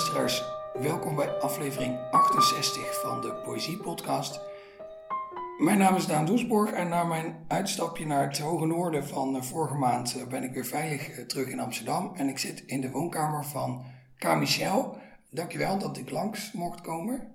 [0.00, 0.44] luisteraars,
[0.82, 4.40] welkom bij aflevering 68 van de Poëzie Podcast.
[5.58, 9.42] Mijn naam is Daan Doesborg en na mijn uitstapje naar het hoge noorden van eh,
[9.42, 12.12] vorige maand eh, ben ik weer veilig eh, terug in Amsterdam.
[12.14, 13.84] En ik zit in de woonkamer van
[14.16, 14.36] K.
[14.36, 14.96] Michel.
[15.30, 17.34] Dankjewel dat ik langs mocht komen.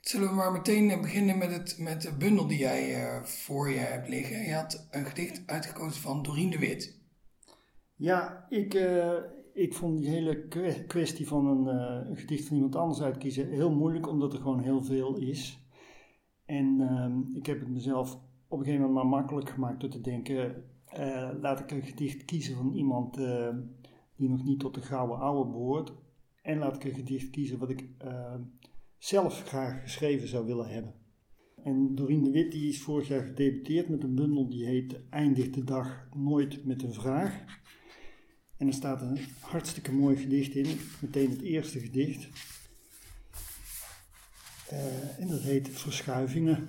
[0.00, 4.08] Zullen we maar meteen beginnen met, het, met de bundel die jij voor je hebt
[4.08, 4.44] liggen.
[4.44, 6.96] Je had een gedicht uitgekozen van Dorien de Wit.
[7.94, 8.74] Ja, ik,
[9.58, 10.46] ik vond die hele
[10.86, 14.62] kwestie van een, uh, een, gedicht van iemand anders uitkiezen heel moeilijk, omdat er gewoon
[14.62, 15.58] heel veel is.
[16.44, 18.14] En ehm, ik heb het mezelf
[18.48, 20.64] op een gegeven moment maar makkelijk gemaakt door te denken:
[20.98, 23.48] uh, laat ik een gedicht kiezen van iemand uh,
[24.16, 25.92] die nog niet tot de gouden oude behoort.
[26.42, 28.40] En laat ik een gedicht kiezen wat ik ehm,
[28.98, 30.94] zelf graag geschreven zou willen hebben.
[31.62, 35.54] En Dorien de Wit die is vorig jaar gedebuteerd met een bundel die heet Eindigt
[35.54, 37.44] de dag nooit met een vraag.
[38.58, 42.28] En er staat een hartstikke mooi gedicht in, meteen het eerste gedicht.
[44.72, 46.68] Uh, en dat heet Verschuivingen.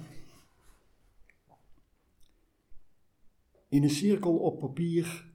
[3.70, 5.32] In een cirkel op papier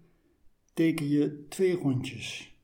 [0.75, 2.55] teken je twee rondjes.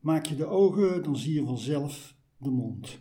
[0.00, 2.98] Maak je de ogen, dan zie je vanzelf de mond.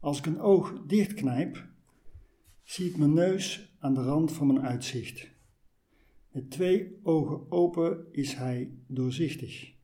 [0.00, 1.68] Als ik een oog dichtknijp,
[2.62, 5.29] zie ik mijn neus aan de rand van mijn uitzicht.
[6.30, 9.74] Met twee ogen open is hij doorzichtig.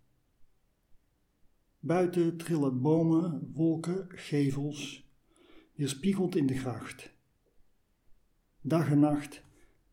[1.79, 5.11] Buiten trillen bomen, wolken, gevels,
[5.75, 7.15] weerspiegeld in de gracht.
[8.61, 9.43] Dag en nacht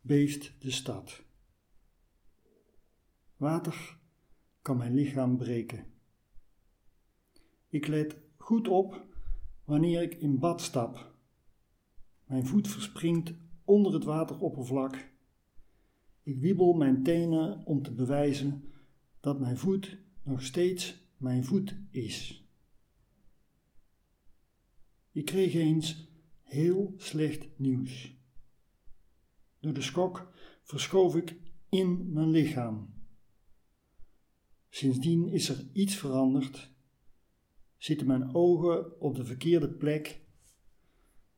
[0.01, 1.23] beeft de stad.
[3.35, 3.97] Water
[4.61, 5.85] kan mijn lichaam breken.
[7.69, 9.05] Ik let goed op
[9.63, 11.15] wanneer ik in bad stap.
[12.25, 15.11] Mijn voet verspringt onder het wateroppervlak
[16.23, 18.73] ik wiebel mijn tenen om te bewijzen
[19.19, 22.47] dat mijn voet nog steeds mijn voet is.
[25.11, 26.07] Ik kreeg eens
[26.43, 28.15] heel slecht nieuws.
[29.59, 31.35] Door de schok verschoof ik
[31.69, 32.93] in mijn lichaam.
[34.69, 36.71] Sindsdien is er iets veranderd.
[37.77, 40.21] Zitten mijn ogen op de verkeerde plek.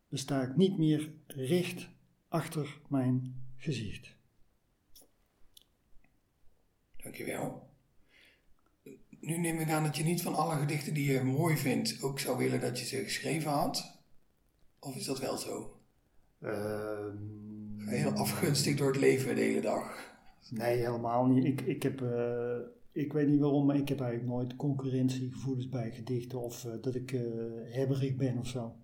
[0.08, 1.90] Besta ik niet meer recht
[2.28, 4.15] achter mijn gezicht.
[7.06, 7.70] Dankjewel.
[9.20, 12.20] Nu neem ik aan dat je niet van alle gedichten die je mooi vindt ook
[12.20, 14.00] zou willen dat je ze geschreven had.
[14.80, 15.80] Of is dat wel zo?
[16.40, 17.08] Uh,
[17.78, 20.14] heel afgunstig door het leven de hele dag.
[20.50, 21.46] Nee, helemaal niet.
[21.46, 22.58] Ik, ik, heb, uh,
[22.92, 26.96] ik weet niet waarom, maar ik heb eigenlijk nooit concurrentiegevoelens bij gedichten of uh, dat
[26.96, 27.22] ik uh,
[27.72, 28.76] hebberig ben of zo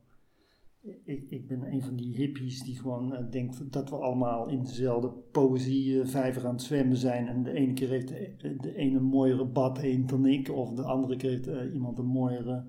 [1.04, 4.64] ik, ik ben een van die hippies die gewoon uh, denkt dat we allemaal in
[4.64, 7.28] dezelfde poëzie vijver aan het zwemmen zijn.
[7.28, 10.50] En de ene keer heeft de, de ene een mooiere bad een dan ik.
[10.50, 12.66] Of de andere keer heeft iemand een mooiere,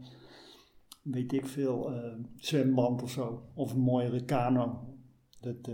[1.03, 3.43] weet ik veel, uh, zwemband of zo.
[3.55, 4.97] Of een mooiere kano.
[5.41, 5.71] Dat,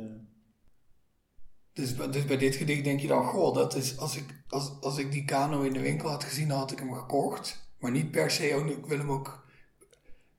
[1.72, 4.98] dus, dus bij dit gedicht denk je dan, goh, dat is, als, ik, als, als
[4.98, 7.70] ik die kano in de winkel had gezien, dan had ik hem gekocht.
[7.80, 9.48] Maar niet per se, oh, ik wil hem ook,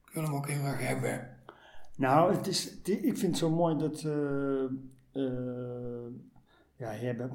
[0.05, 1.38] ik wil hem ook heel erg hebben.
[1.99, 4.03] Nou, het is, ik vind het zo mooi dat.
[4.03, 4.65] Uh,
[6.77, 7.31] ja, hebben.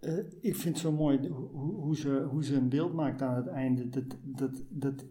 [0.00, 3.36] Uh, ik vind het zo mooi hoe, hoe, ze, hoe ze een beeld maakt aan
[3.36, 3.88] het einde.
[3.88, 5.04] Dat, dat, dat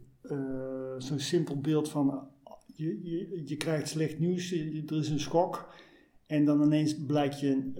[1.03, 2.27] zo'n simpel beeld van.
[2.75, 5.73] Je, je, je krijgt slecht nieuws, er is een schok.
[6.25, 7.71] En dan ineens blijkt je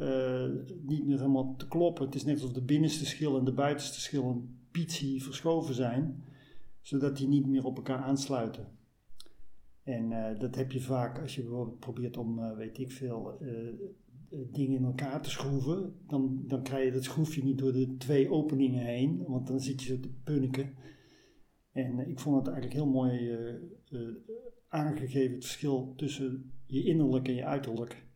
[0.82, 2.06] niet meer helemaal te kloppen.
[2.06, 6.24] Het is net alsof de binnenste schil en de buitenste schil een pizzie verschoven zijn,
[6.82, 8.75] zodat die niet meer op elkaar aansluiten.
[9.85, 13.38] En uh, dat heb je vaak als je bijvoorbeeld probeert om, uh, weet ik veel,
[13.41, 13.73] uh,
[14.51, 15.96] dingen in elkaar te schroeven.
[16.07, 19.84] Dan, dan krijg je dat schroefje niet door de twee openingen heen, want dan zit
[19.84, 20.73] je zo te punniken.
[21.72, 23.38] En ik vond het eigenlijk heel mooi
[24.68, 28.08] aangegeven, het verschil tussen je innerlijk en je uiterlijk.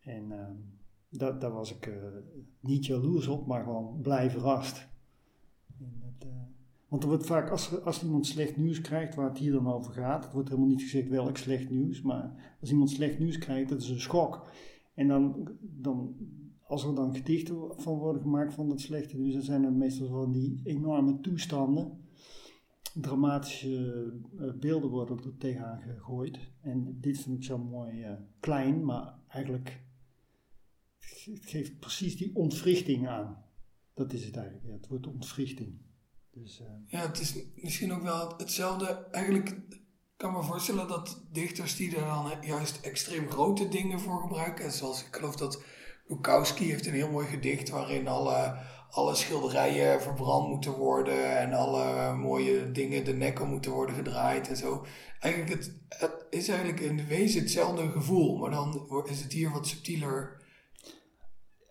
[0.00, 0.32] En
[1.08, 1.92] daar, daar was ik
[2.60, 4.88] niet jaloers op, maar gewoon blij verrast.
[6.88, 9.92] Want er wordt vaak, als, als iemand slecht nieuws krijgt, waar het hier dan over
[9.92, 13.68] gaat, het wordt helemaal niet gezegd welk slecht nieuws, maar als iemand slecht nieuws krijgt,
[13.68, 14.50] dat is een schok.
[14.94, 16.16] En dan, dan
[16.68, 20.08] als er dan gedichten van worden gemaakt van dat slechte nieuws, dan zijn er meestal
[20.08, 22.06] van die enorme toestanden.
[22.94, 26.38] Dramatische uh, beelden worden er tegenaan gegooid.
[26.60, 29.82] En dit vind ik zo mooi uh, klein, maar eigenlijk
[31.40, 33.44] geeft precies die ontwrichting aan.
[33.94, 34.66] Dat is het eigenlijk.
[34.66, 35.78] Ja, het wordt ontwrichting.
[36.30, 36.66] Dus, uh...
[36.86, 39.06] Ja, het is misschien ook wel hetzelfde.
[39.10, 39.56] Eigenlijk
[40.16, 44.72] kan me voorstellen dat dichters die er dan juist extreem grote dingen voor gebruiken.
[44.72, 45.62] Zoals ik geloof dat
[46.06, 48.58] Bukowski heeft een heel mooi gedicht waarin alle,
[48.90, 54.56] alle schilderijen verbrand moeten worden en alle mooie dingen de nekken moeten worden gedraaid en
[54.56, 54.86] zo.
[55.20, 59.66] Eigenlijk, het, het is eigenlijk in wezen hetzelfde gevoel, maar dan is het hier wat
[59.66, 60.37] subtieler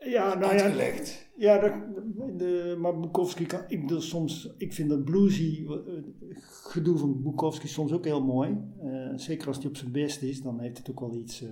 [0.10, 1.30] ja, nou uitgelegd.
[1.36, 6.04] Ja, ja de, de, maar Bukowski kan, ik bedoel, soms, ik vind dat bluesy eh,
[6.40, 8.58] gedoe van Bukowski soms ook heel mooi.
[8.84, 11.50] Uh, zeker als hij op zijn best is, dan heeft het ook wel iets uh,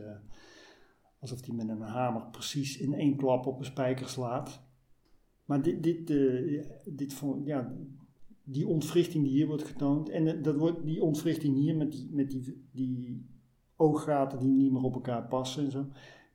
[1.20, 4.64] alsof hij met een hamer precies in één klap op een spijker slaat.
[5.46, 7.74] Maar dit, dit, uh, dit ja,
[8.44, 12.30] die ontwrichting die hier wordt getoond, en dat wordt, die ontwrichting hier met die, met
[12.30, 13.26] die, die
[13.76, 15.86] ooggaten die niet meer op elkaar passen en zo,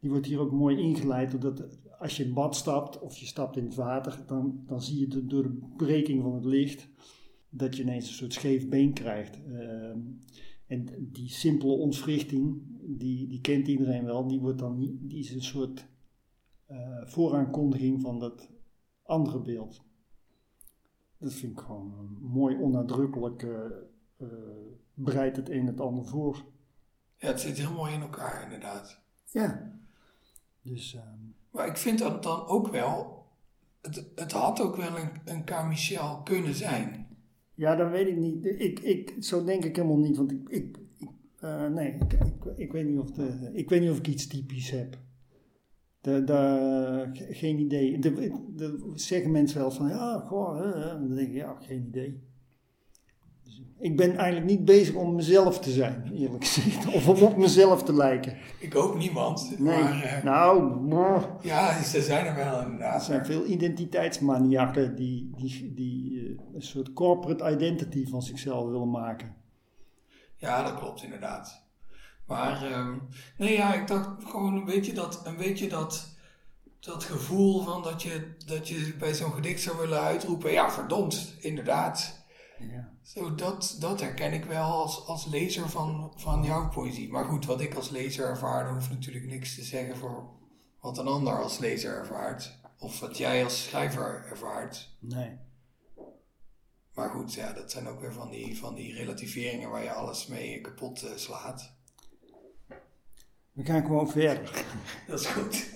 [0.00, 3.56] die wordt hier ook mooi ingeleid doordat als je in bad stapt of je stapt
[3.56, 6.88] in het water, dan, dan zie je door de breking van het licht
[7.49, 9.38] dat je ineens een soort scheef been krijgt.
[9.47, 9.94] Uh,
[10.67, 15.43] en die simpele ontwrichting, die, die kent iedereen wel, die, wordt dan, die is een
[15.43, 15.87] soort
[16.70, 18.49] uh, vooraankondiging van dat
[19.02, 19.82] andere beeld.
[21.19, 24.29] Dat vind ik gewoon mooi onnadrukkelijk, uh,
[24.94, 26.44] bereidt het een het ander voor.
[27.17, 29.00] Ja, het zit heel mooi in elkaar inderdaad.
[29.31, 29.79] Ja.
[30.62, 33.25] Dus, ehm, maar ik vind dat dan ook wel,
[33.81, 35.64] het, het had ook wel een, een K.
[35.69, 37.06] Michel kunnen zijn.
[37.55, 38.44] Ja, dat weet ik niet.
[38.44, 40.79] Ik, ik, zo denk ik helemaal niet, want ik, ik,
[41.44, 42.19] uh, nee, ik,
[42.56, 44.99] ik, weet niet of de, ik weet niet of ik iets typisch heb.
[46.00, 47.99] De, de, geen idee.
[47.99, 48.12] De,
[48.56, 50.58] de, zeggen mensen wel van, ja, goh,
[50.93, 52.30] dan denk ik, ja, geen idee.
[53.79, 56.87] Ik ben eigenlijk niet bezig om mezelf te zijn, eerlijk gezegd.
[56.87, 58.37] Of om op mezelf te lijken.
[58.59, 59.59] Ik ook niemand.
[59.59, 59.83] Nee.
[59.83, 62.99] Maar, uh, nou, ja, ze zijn er wel inderdaad.
[62.99, 68.91] Er zijn veel identiteitsmaniakken die, die, die uh, een soort corporate identity van zichzelf willen
[68.91, 69.35] maken.
[70.37, 71.69] Ja, dat klopt inderdaad.
[72.27, 73.03] Maar, um,
[73.39, 76.17] nee ja, ik dacht gewoon een beetje dat, een beetje dat,
[76.81, 80.53] dat gevoel van dat je, dat je bij zo'n gedicht zou willen uitroepen.
[80.53, 82.19] Ja, verdomd, inderdaad.
[82.69, 82.93] Ja.
[83.03, 87.11] Zo, dat, dat herken ik wel als, als lezer van, van jouw poëzie.
[87.11, 90.31] Maar goed, wat ik als lezer ervaar, hoeft natuurlijk niks te zeggen voor
[90.81, 92.59] wat een ander als lezer ervaart.
[92.79, 94.97] Of wat jij als schrijver ervaart.
[94.99, 95.39] Nee.
[96.95, 100.27] Maar goed, ja, dat zijn ook weer van die, van die relativeringen waar je alles
[100.27, 101.73] mee kapot uh, slaat.
[103.53, 104.65] We gaan gewoon verder.
[105.07, 105.69] dat is goed.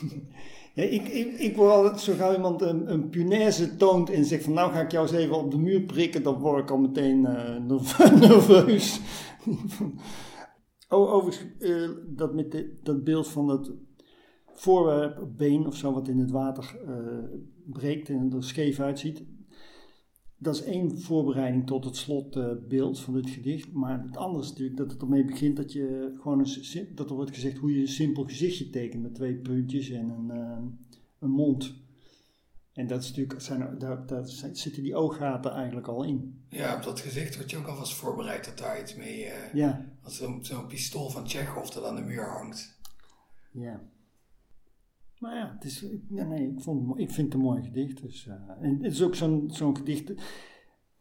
[0.74, 4.44] Ja, ik, ik, ik word altijd, zo gauw iemand een, een punaise toont en zegt
[4.44, 6.78] van nou ga ik jou eens even op de muur prikken, dan word ik al
[6.78, 9.00] meteen uh, nerveus.
[10.88, 13.72] oh, overigens, uh, dat, met de, dat beeld van dat
[14.54, 19.24] voorwerp, been of zo, wat in het water uh, breekt en er scheef uitziet.
[20.42, 23.72] Dat is één voorbereiding tot het slotbeeld van dit gedicht.
[23.72, 27.16] Maar het andere is natuurlijk dat het ermee begint dat, je gewoon een, dat er
[27.16, 30.58] wordt gezegd hoe je een simpel gezichtje tekent met twee puntjes en een, uh,
[31.18, 31.74] een mond.
[32.72, 36.44] En dat is natuurlijk, zijn, daar, daar zitten die ooggaten eigenlijk al in.
[36.48, 39.24] Ja, op dat gezicht wordt je ook alvast voorbereid dat daar iets mee.
[39.24, 39.86] Uh, ja.
[40.02, 42.78] Als zo'n zo pistool van Tsjechov dat aan de muur hangt.
[43.52, 43.80] Ja.
[45.20, 48.02] Maar ja, het is, nee, ik, vond, ik vind het een mooi gedicht.
[48.02, 50.10] Dus, uh, en het is ook zo'n zo'n gedicht.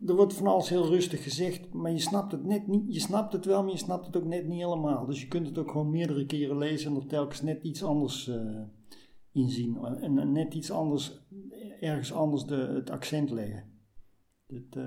[0.06, 2.94] Er wordt van alles heel rustig gezegd, maar je snapt het net niet.
[2.94, 5.06] Je snapt het wel, maar je snapt het ook net niet helemaal.
[5.06, 8.28] Dus je kunt het ook gewoon meerdere keren lezen en er telkens net iets anders
[8.28, 8.62] uh,
[9.32, 9.78] in zien.
[9.78, 11.22] En, net iets anders,
[11.80, 13.64] ergens anders de, het accent leggen.
[14.48, 14.78] Dit,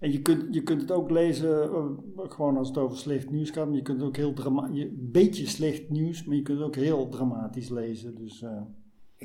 [0.00, 1.70] en je kunt, je kunt het ook lezen,
[2.16, 4.82] uh, gewoon als het over slecht nieuws gaat, maar je kunt het ook heel dramatisch,
[4.82, 8.14] een beetje slecht nieuws, maar je kunt het ook heel dramatisch lezen.
[8.14, 8.62] Dus, uh,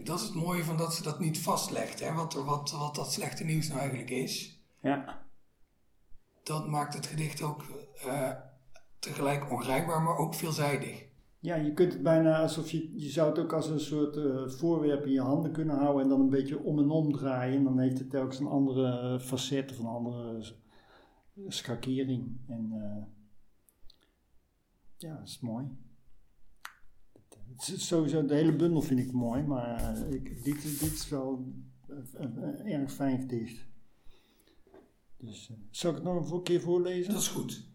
[0.03, 2.13] dat is het mooie van dat ze dat niet vastlegt, hè?
[2.13, 4.63] Wat, wat, wat dat slechte nieuws nou eigenlijk is.
[4.82, 5.24] Ja.
[6.44, 7.63] Dat maakt het gedicht ook
[8.05, 8.29] uh,
[9.00, 11.05] tegelijk ongrijpbaar, maar ook veelzijdig.
[11.39, 14.48] Ja, je kunt het bijna alsof je, je zou het ook als een soort uh,
[14.48, 17.58] voorwerp in je handen kunnen houden en dan een beetje om en om draaien.
[17.58, 20.44] En dan heeft het telkens een andere facet of een andere
[21.48, 22.38] schakering.
[22.48, 23.04] En uh,
[24.98, 25.68] ja, dat is mooi.
[27.46, 31.10] Het is sowieso, de hele bundel vind ik mooi, maar uh, ik, dit, dit is
[31.10, 31.54] wel
[32.13, 33.65] een, erg fijn gedicht.
[35.18, 37.13] Dus uh, zal ik het nog een keer voorlezen?
[37.13, 37.68] Dat is goed.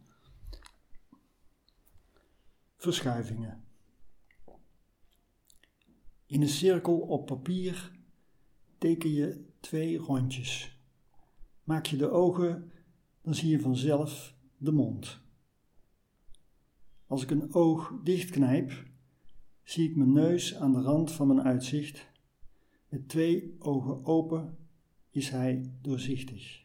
[2.77, 3.65] Verschuivingen.
[6.27, 7.93] In een cirkel op papier
[8.79, 10.79] teken je twee rondjes.
[11.65, 12.70] Maak je de ogen
[13.31, 15.21] dan zie je vanzelf de mond.
[17.07, 18.85] Als ik een oog dichtknijp,
[19.63, 22.09] zie ik mijn neus aan de rand van mijn uitzicht.
[22.89, 24.59] Met twee ogen open
[25.11, 26.61] is hij doorzichtig.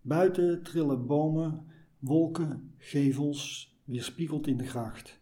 [0.00, 1.66] Buiten trillen bomen,
[1.98, 5.20] wolken, gevels, weerspiegeld in de gracht.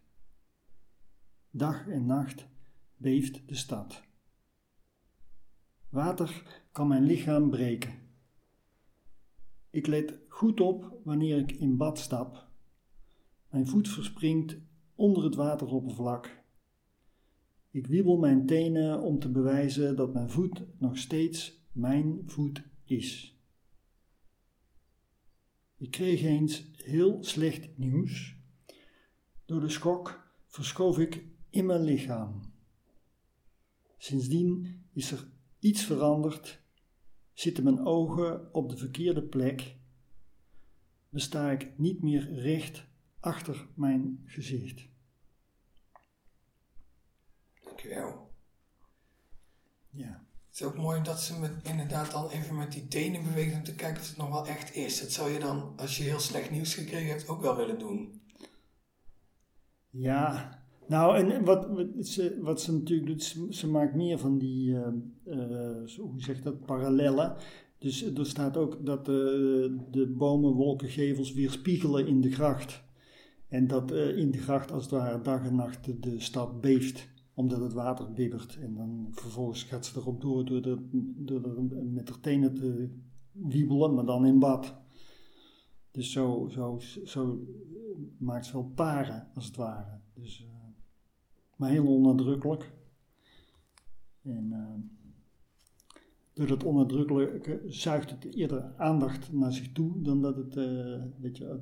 [1.50, 2.46] Dag en nacht
[2.96, 4.02] beeft de stad.
[5.88, 8.07] Water kan mijn lichaam breken.
[9.70, 12.48] Ik let goed op wanneer ik in bad stap.
[13.50, 14.56] Mijn voet verspringt
[14.94, 16.42] onder het wateroppervlak.
[17.70, 23.38] Ik wiebel mijn tenen om te bewijzen dat mijn voet nog steeds mijn voet is.
[25.76, 28.36] Ik kreeg eens heel slecht nieuws.
[29.44, 32.40] Door de schok verschoof ik in mijn lichaam.
[33.98, 36.62] Sindsdien is er iets veranderd,
[37.40, 39.76] zitten mijn ogen op de verkeerde plek,
[41.08, 42.84] besta ik niet meer recht
[43.20, 44.88] achter mijn gezicht.
[47.64, 48.30] Dankjewel.
[49.90, 50.26] Ja.
[50.48, 53.64] Het is ook mooi dat ze met, inderdaad dan even met die tenen beweegt om
[53.64, 55.00] te kijken of het nog wel echt is.
[55.00, 58.22] Dat zou je dan, als je heel slecht nieuws gekregen hebt, ook wel willen doen.
[59.90, 60.57] Ja,
[60.88, 61.68] nou en wat,
[62.00, 64.88] ze, wat natuurlijk doet, ze, maakt meer van die, uh,
[65.96, 67.36] hoe zeg dat, parallellen.
[67.78, 72.82] Dus er staat ook dat de, bomen, wolken, gevels weerspiegelen in de gracht.
[73.48, 77.08] En dat uh, in de gracht als het ware dag en nacht de, stad beeft
[77.34, 78.58] omdat het water bibbert.
[78.60, 81.40] En dan vervolgens gaat ze erop door door, de, de,
[81.92, 82.88] met haar tenen te
[83.32, 84.74] wiebelen, maar dan in bad.
[85.90, 87.46] Dus zo, zo, zo
[88.18, 90.00] maakt ze wel paren, als het ware.
[90.14, 90.57] Dus, uh,
[91.58, 92.72] maar heel onnadrukkelijk.
[94.22, 94.74] En uh,
[96.32, 101.36] door dat onnadrukkelijke zuigt het eerder aandacht naar zich toe dan dat het, uh, weet
[101.36, 101.60] je,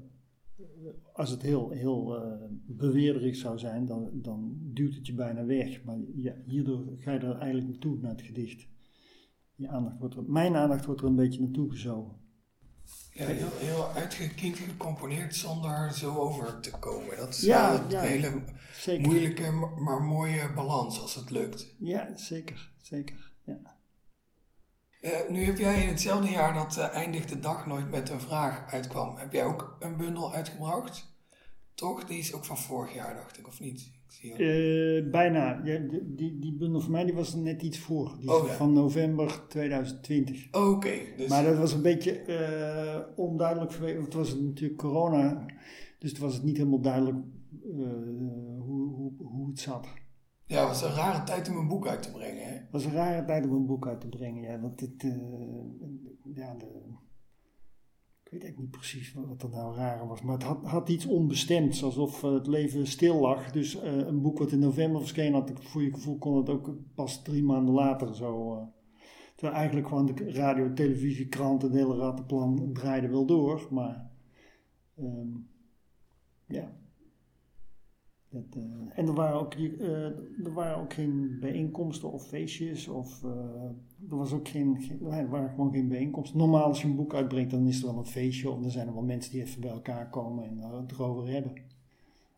[1.13, 2.33] als het heel, heel uh,
[2.67, 5.85] beweerderig zou zijn, dan, dan duwt het je bijna weg.
[5.85, 5.99] Maar
[6.47, 8.69] hierdoor ga je er eigenlijk naartoe, naar het gedicht.
[9.55, 12.17] Je aandacht wordt mijn aandacht wordt er een beetje naartoe gezogen.
[13.17, 17.17] Ja, heel, heel uitgekiend gecomponeerd zonder zo over te komen.
[17.17, 18.43] Dat is Ja, wel een ja, hele
[18.77, 19.07] Zeker.
[19.07, 21.75] moeilijke, maar mooie balans als het lukt.
[21.79, 22.71] Ja, zeker.
[22.83, 23.33] Zeker.
[23.45, 23.59] Ja.
[25.01, 28.21] Eh, nu heb jij in hetzelfde jaar dat eh, Eindigt de Dag Nooit met een
[28.21, 31.15] Vraag uitkwam, heb jij ook een bundel uitgebracht?
[31.75, 32.05] Toch?
[32.05, 33.91] Die is ook van vorig jaar, dacht ik, of niet?
[34.23, 35.61] Eh, bijna.
[35.65, 38.17] Ja, die, die, bundel voor mij die was er net iets voor.
[38.19, 40.53] Die is Oh, van november 2020.
[40.53, 45.47] Oké, dus Maar dat was een beetje eh, onduidelijk vanwege, want het was natuurlijk corona.
[45.99, 47.79] Dus het was het niet helemaal duidelijk eh,
[48.59, 49.87] hoe, hoe, hoe het zat.
[50.47, 52.45] ja, het was een rare tijd om een boek uit te brengen.
[52.45, 52.53] Hè?
[52.53, 54.43] Het was een rare tijd om een boek uit te brengen.
[54.43, 55.11] Ja, want het, eh,
[56.35, 56.67] ja, de,
[58.27, 60.23] ik weet eigenlijk niet precies wat er nou raar was.
[60.23, 63.51] Maar het had, iets onbestemds, alsof eh, het leven stil lag.
[63.53, 66.49] Dus eh, een boek wat in november verscheen had, ik- voor je gevoel kon het
[66.49, 68.55] ook pas drie maanden later zo.
[68.57, 68.67] eh,
[69.35, 73.69] terwijl eigenlijk gewoon de radio, televisie, krant, het hele rattenplan draaide wel door.
[73.71, 74.11] Maar
[74.97, 75.29] ehm,
[76.47, 76.77] ja.
[78.57, 80.05] Eh, en er waren, ook, eh,
[80.45, 82.89] er waren ook geen bijeenkomsten of feestjes.
[82.89, 86.39] Of, eh, er, was ook geen, er waren gewoon geen bijeenkomsten.
[86.39, 88.51] Normaal als je een boek uitbrengt, dan is er wel een feestje.
[88.51, 91.29] Of dan zijn er wel mensen die even bij elkaar komen en er het erover
[91.29, 91.53] hebben.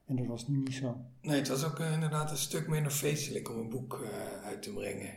[0.04, 0.96] En dat was nu niet zo.
[1.22, 4.04] Nee, het was ook inderdaad een stuk minder feestelijk om een boek
[4.44, 5.10] uit te brengen.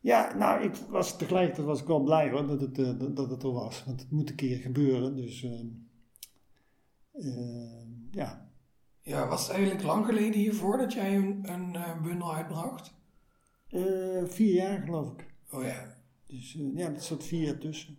[0.00, 2.74] Ja, nou, ik was, tegelijkertijd was ik wel blij hoor, dat het,
[3.16, 3.84] dat, het er was.
[3.84, 5.16] Want het moet een keer gebeuren.
[5.16, 5.60] Dus eh,
[7.14, 8.48] eh, ja,
[9.04, 12.94] Ja, was het eigenlijk lang geleden hiervoor dat jij een, een eh, bundel uitbracht?
[13.68, 15.34] Eh, vier jaar geloof ik.
[15.50, 15.96] Oh ja,
[16.26, 17.96] Dus eh, ja, er zat vier jaar tussen.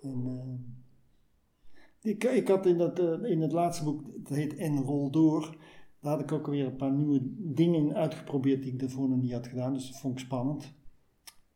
[0.00, 5.10] En, eh, ik, ik had in, dat, in het laatste boek, het heet En Rol
[5.10, 5.56] Door,
[6.00, 9.20] daar had ik ook weer een paar nieuwe dingen in uitgeprobeerd die ik daarvoor nog
[9.20, 9.74] niet had gedaan.
[9.74, 10.74] Dus dat vond ik spannend.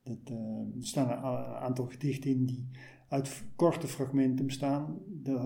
[0.02, 1.22] Dat, er staan een
[1.54, 2.68] aantal gedichten in die
[3.08, 4.98] uit korte fragmenten bestaan.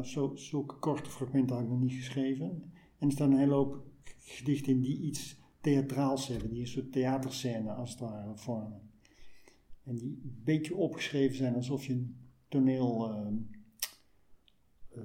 [0.03, 2.72] Zo, zulke korte fragmenten had ik nog niet geschreven.
[3.03, 3.85] En er staan een hele hoop
[4.19, 8.91] gedichten die iets theatraals hebben, die een soort theaterscène als het ware vormen.
[9.85, 12.17] En die een beetje opgeschreven zijn alsof je een
[12.49, 13.27] toneel, eh,
[14.89, 15.03] eh,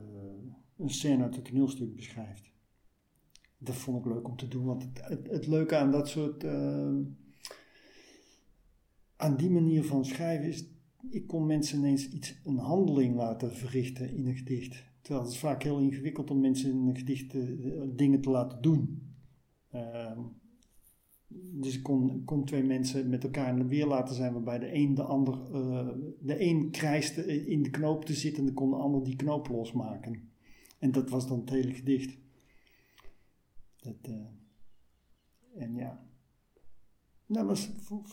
[0.77, 2.51] een scène uit het toneelstuk beschrijft.
[3.57, 6.95] Dat vond ik leuk om te doen, want het, het, leuke aan dat soort, eh,
[9.15, 10.65] aan die manier van schrijven is,
[11.09, 14.83] ik kon mensen ineens iets, een handeling laten verrichten in een gedicht.
[15.07, 17.41] Het is vaak heel ingewikkeld om mensen in een gedicht eh,
[17.95, 19.01] dingen te laten doen.
[19.69, 20.19] Ehm,
[21.27, 24.95] dus ik kon, kon twee mensen met elkaar in weer laten zijn, waarbij de een
[24.95, 25.87] de ander, eh,
[26.19, 29.47] de een krijste in de knoop te zitten en dan kon de ander die knoop
[29.47, 30.29] losmaken.
[30.79, 32.17] En dat was dan het hele gedicht.
[33.79, 34.25] Dat, eh,
[35.55, 36.05] en ja,
[37.25, 37.69] daar was,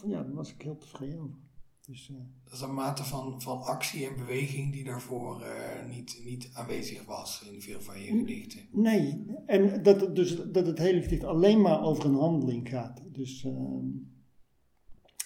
[0.06, 1.43] ja, daar was ik heel tevreden over.
[1.86, 6.20] Dus, uh, dat is een mate van, van actie en beweging die daarvoor uh, niet,
[6.24, 8.60] niet aanwezig was in veel van je gedichten.
[8.72, 13.02] Nee, en dat, dus, dat het hele gedicht alleen maar over een handeling gaat.
[13.12, 13.52] Dus, uh,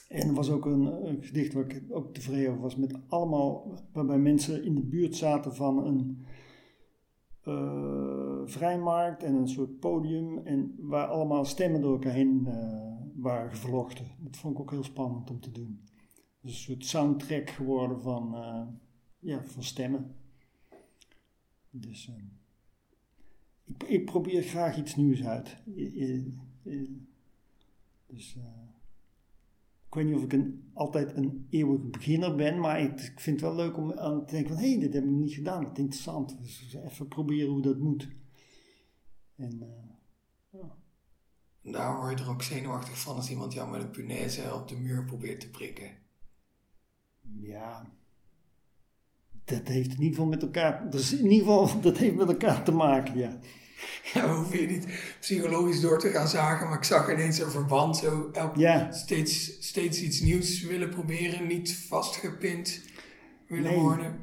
[0.08, 3.78] en er was ook een, een, gedicht waar ik ook tevreden over was, met allemaal,
[3.92, 6.26] waarbij mensen in de buurt zaten van een
[7.44, 12.48] uh, vrijmarkt en een soort podium, en waar allemaal stemmen door elkaar heen
[13.16, 14.06] waren gevlochten.
[14.18, 15.87] Dat vond ik ook heel spannend om te doen
[16.42, 18.66] een soort soundtrack geworden van, uh,
[19.18, 20.16] ja, van stemmen.
[21.70, 22.14] Dus uh,
[23.64, 25.56] ik, ik, probeer graag iets nieuws uit.
[28.06, 28.44] Dus uh,
[29.86, 33.40] ik weet niet of ik een, altijd een eeuwige beginner ben, maar ik, ik, vind
[33.40, 35.62] het wel leuk om aan te denken van hé, hey, dit heb ik niet gedaan,
[35.62, 36.38] dat is interessant.
[36.38, 38.08] Dus even proberen hoe dat moet.
[39.36, 39.62] En
[40.50, 40.76] ja.
[41.62, 44.76] Daar word je er ook zenuwachtig van als iemand jou met een punaise op de
[44.76, 46.06] muur probeert te prikken.
[47.34, 47.86] Ja,
[49.44, 52.64] dat heeft in ieder geval met elkaar, dus in ieder geval, dat heeft met elkaar
[52.64, 53.38] te maken, ja.
[54.14, 54.86] Ja, we hoeven je niet
[55.20, 57.96] psychologisch door te gaan zagen, maar ik zag ineens een verband.
[57.96, 58.92] Zo elk, ja.
[58.92, 62.80] steeds, steeds iets nieuws willen proberen, niet vastgepind
[63.46, 64.18] willen worden.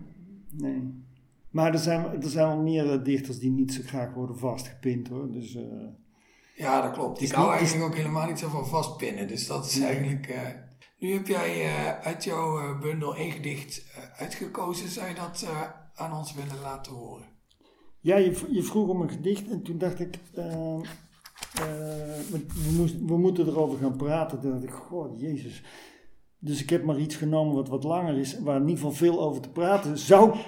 [0.51, 1.03] Nee.
[1.49, 5.07] Maar er zijn, er zijn wel meer eh, dichters die niet zo graag worden vastgepind
[5.07, 5.31] hoor.
[5.31, 5.63] Dus, uh,
[6.55, 7.21] ja, dat klopt.
[7.21, 9.27] Ik hou eigenlijk ook helemaal niet zo van vastpinnen.
[9.27, 10.29] Dus dat is eigenlijk.
[10.29, 10.37] Uh,
[11.05, 14.89] nu heb jij uh, uit jouw uh, bundel één gedicht uh, uitgekozen.
[14.89, 15.47] Zou je dat
[15.95, 17.25] aan ons willen laten horen?
[17.99, 20.81] Ja, je, je, vroeg om een gedicht en toen dacht ik, we,
[22.77, 24.39] moest, we, moeten erover gaan praten.
[24.39, 25.63] Toen dacht ik, god, jezus.
[26.39, 29.21] Dus ik heb maar iets genomen wat wat langer is, waar in ieder geval veel
[29.21, 30.35] over te praten zou.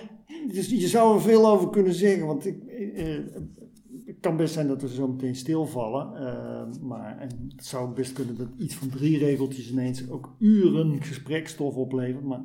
[0.54, 2.58] Dus je zou er veel over kunnen zeggen, want ik,
[4.18, 6.22] het kan best zijn dat we zo meteen stilvallen.
[6.22, 11.02] Uh, maar en het zou best kunnen dat iets van drie regeltjes ineens ook uren
[11.02, 12.24] gesprekstof oplevert.
[12.24, 12.42] Maar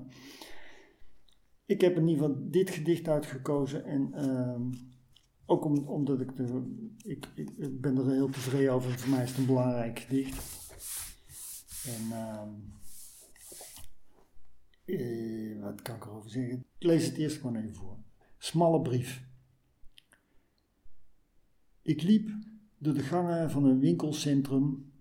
[1.66, 3.84] ik heb in ieder geval dit gedicht uitgekozen.
[3.84, 4.60] En uh,
[5.46, 6.74] ook om, omdat ik, de,
[7.04, 8.98] ik, ik, ben er heel tevreden over.
[8.98, 10.60] Voor mij is het een belangrijk gedicht.
[11.86, 12.02] En
[14.86, 16.58] uh, wat kan ik erover zeggen?
[16.78, 17.98] Ik lees het eerst gewoon even voor.
[18.38, 19.30] Smalle brief.
[21.82, 22.30] Ik liep
[22.78, 24.92] door de gangen van een winkelcentrum,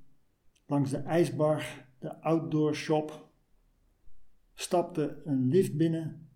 [0.65, 3.29] langs de ijsbar, de outdoor shop,
[4.53, 6.29] stapte een lift binnen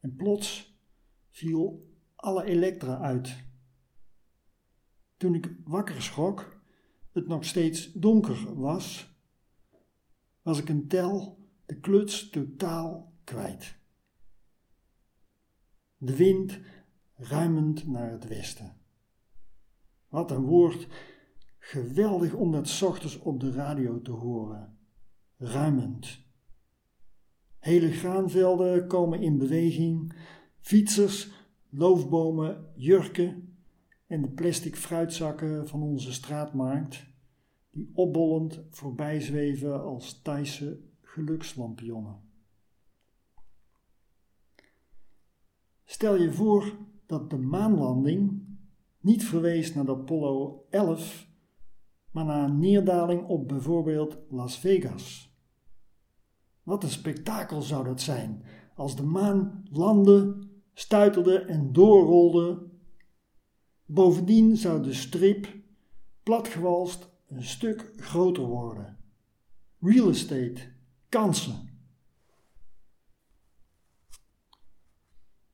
[0.00, 0.78] en plots
[1.30, 3.44] viel alle elektra uit.
[5.16, 6.60] Toen ik wakker schrok,
[7.12, 9.14] het nog steeds donker was,
[10.42, 13.78] was ik een tel de kluts totaal kwijt.
[15.96, 16.58] De wind
[17.14, 18.85] ruimend naar het westen.
[20.16, 20.88] Wat een woord.
[21.58, 24.78] Geweldig om dat ochtends op de radio te horen.
[25.36, 26.24] Ruimend.
[27.58, 30.14] Hele graanvelden komen in beweging.
[30.60, 31.30] Fietsers,
[31.68, 33.58] loofbomen, jurken
[34.06, 37.06] en de plastic fruitzakken van onze straatmarkt,
[37.70, 42.20] die opbollend voorbij zweven als Thaise gelukslampionnen.
[45.84, 46.76] Stel je voor
[47.06, 48.54] dat de maanlanding
[49.06, 51.28] niet verwees naar de Apollo 11,
[52.10, 55.34] maar naar een neerdaling op bijvoorbeeld Las Vegas.
[56.62, 62.70] Wat een spektakel zou dat zijn als de maan landde, stuiterde en doorrolde.
[63.84, 65.54] Bovendien zou de strip,
[66.22, 68.98] platgewalst, een stuk groter worden.
[69.80, 70.72] Real estate,
[71.08, 71.80] kansen.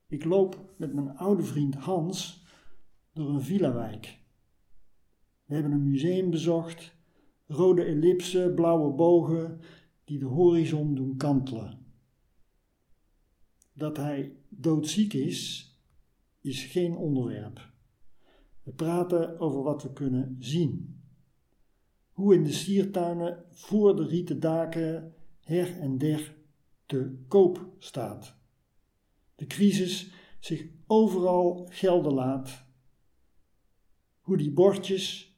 [0.09, 2.41] Ik loop met mijn oude vriend Hans
[3.12, 4.18] door een villa-wijk.
[5.44, 6.94] We hebben een museum bezocht,
[7.46, 9.61] rode ellipsen, blauwe bogen
[10.05, 11.79] die de horizon doen kantelen.
[13.72, 15.70] Dat hij doodziek is,
[16.40, 17.70] is geen onderwerp.
[18.62, 21.01] We praten over wat we kunnen zien.
[22.12, 26.35] Hoe in de siertuinen voor de rieten daken her en der
[26.87, 28.37] te koop staat.
[29.35, 32.64] De crisis zich overal gelden laat
[34.23, 35.37] hoe die bordjes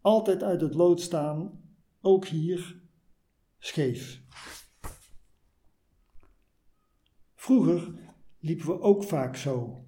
[0.00, 1.60] altijd uit het lood staan,
[2.00, 2.80] ook hier
[3.58, 4.22] scheef.
[7.34, 7.92] Vroeger
[8.38, 9.84] liepen we ook vaak zo.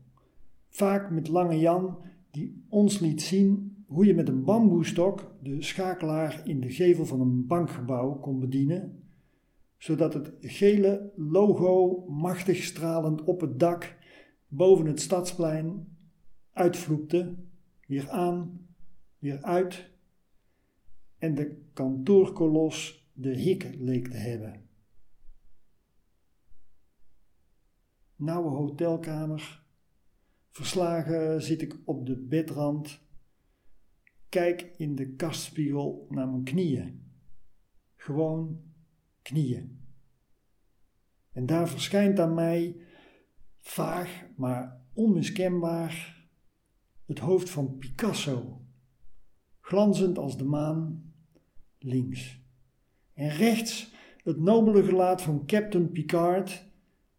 [0.68, 1.98] Vaak met lange Jan
[2.31, 7.20] die ons liet zien hoe je met een bamboestok de schakelaar in de gevel van
[7.20, 9.03] een bankgebouw kon bedienen,
[9.76, 13.96] zodat het gele logo machtig stralend op het dak
[14.48, 15.96] boven het stadsplein
[16.53, 17.35] uitvloekte
[17.90, 18.66] weer aan,
[19.18, 19.90] weer uit
[21.18, 24.68] en de kantoorkolos de hik leek te hebben.
[28.16, 29.64] Nauwe hotelkamer,
[30.50, 33.00] verslagen zit ik op de bedrand,
[34.29, 37.12] kijk in de kastspiegel naar mijn knieën.
[37.96, 38.62] Gewoon
[39.22, 39.81] knieën.
[41.33, 42.76] En daar verschijnt aan mij,
[43.57, 46.19] vaag maar onmiskenbaar,
[47.10, 48.60] het hoofd van Picasso,
[49.60, 51.12] glanzend als de maan,
[51.78, 52.40] links.
[53.14, 53.92] En rechts
[54.22, 56.66] het nobele gelaat van Captain Picard,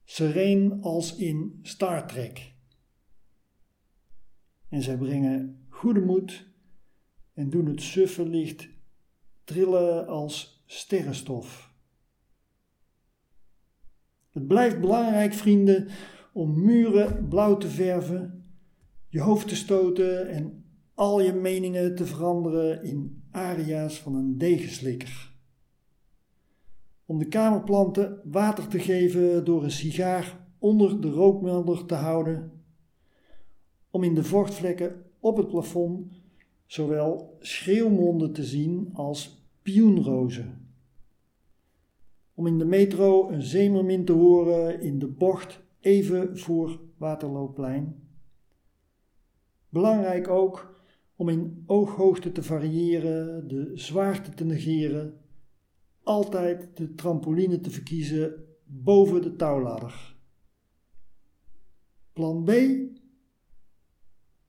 [0.03, 2.55] sereen als in Star Trek.
[4.69, 6.47] En zij brengen goede moed
[7.33, 8.69] en doen het suffe licht
[9.43, 11.73] trillen als sterrenstof.
[14.29, 15.87] Het blijft belangrijk, vrienden,
[16.33, 18.40] om muren blauw te verven,
[19.11, 25.33] je hoofd te stoten en al je meningen te veranderen in aria's van een degenslikker.
[27.05, 32.51] Om de kamerplanten water te geven door een sigaar onder de rookmelder te houden.
[33.89, 36.11] Om in de vochtvlekken op het plafond
[36.65, 40.67] zowel schreeuwmonden te zien als pioenrozen.
[42.33, 48.09] Om in de metro een zeemermin te horen in de bocht even voor Waterloopplein.
[49.71, 50.83] Belangrijk ook
[51.15, 55.19] om in ooghoogte te variëren, de zwaarte te negeren,
[56.03, 60.15] altijd de trampoline te verkiezen boven de touwladder.
[62.13, 62.51] Plan B.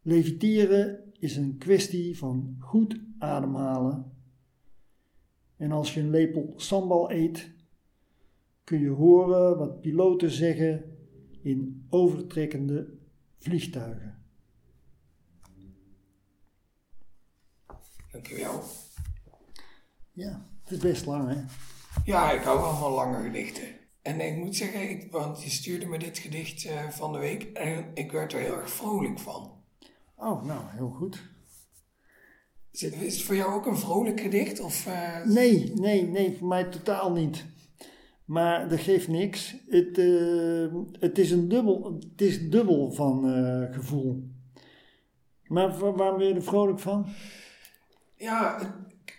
[0.02, 4.12] Leviteren is een kwestie van goed ademhalen.
[5.56, 7.54] En als je een lepel sambal eet,
[8.64, 10.96] kun je horen wat piloten zeggen
[11.42, 12.94] in overtrekkende
[13.38, 14.21] vliegtuigen.
[18.22, 18.62] Dankjewel.
[20.12, 21.40] Ja, het is best lang hè?
[22.04, 23.64] Ja, ik hou wel van lange gedichten.
[24.02, 27.42] En ik moet zeggen, ik, want je stuurde me dit gedicht uh, van de week
[27.42, 29.50] en ik werd er heel erg vrolijk van.
[30.16, 31.30] Oh, nou, heel goed.
[32.70, 34.60] Is het, is het voor jou ook een vrolijk gedicht?
[34.60, 35.24] Of, uh...
[35.24, 37.44] Nee, nee, nee, voor mij totaal niet.
[38.24, 39.56] Maar dat geeft niks.
[39.68, 43.24] Het, uh, het, is, een dubbel, het is dubbel van
[43.72, 44.30] gevoel.
[45.46, 47.06] Maar waar, waar ben je er vrolijk van?
[48.22, 48.58] Ja,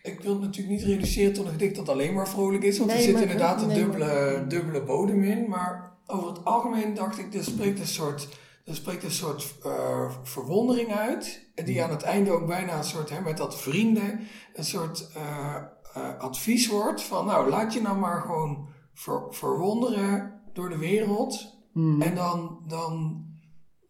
[0.04, 2.78] ik wil het natuurlijk niet reduceren tot een gedicht dat alleen maar vrolijk is.
[2.78, 5.50] Want nee, er zit inderdaad een dubbele, dubbele bodem in.
[5.50, 8.28] Maar over het algemeen dacht ik, er spreekt een soort,
[8.66, 11.52] er spreekt een soort uh, verwondering uit.
[11.56, 14.20] En die aan het einde ook bijna een soort, hè, met dat vrienden,
[14.54, 15.10] een soort
[16.18, 17.02] advies wordt.
[17.02, 21.62] Van nou, laat je nou maar gewoon ver, verwonderen door de wereld.
[21.74, 22.02] Mm.
[22.02, 23.26] En dan, dan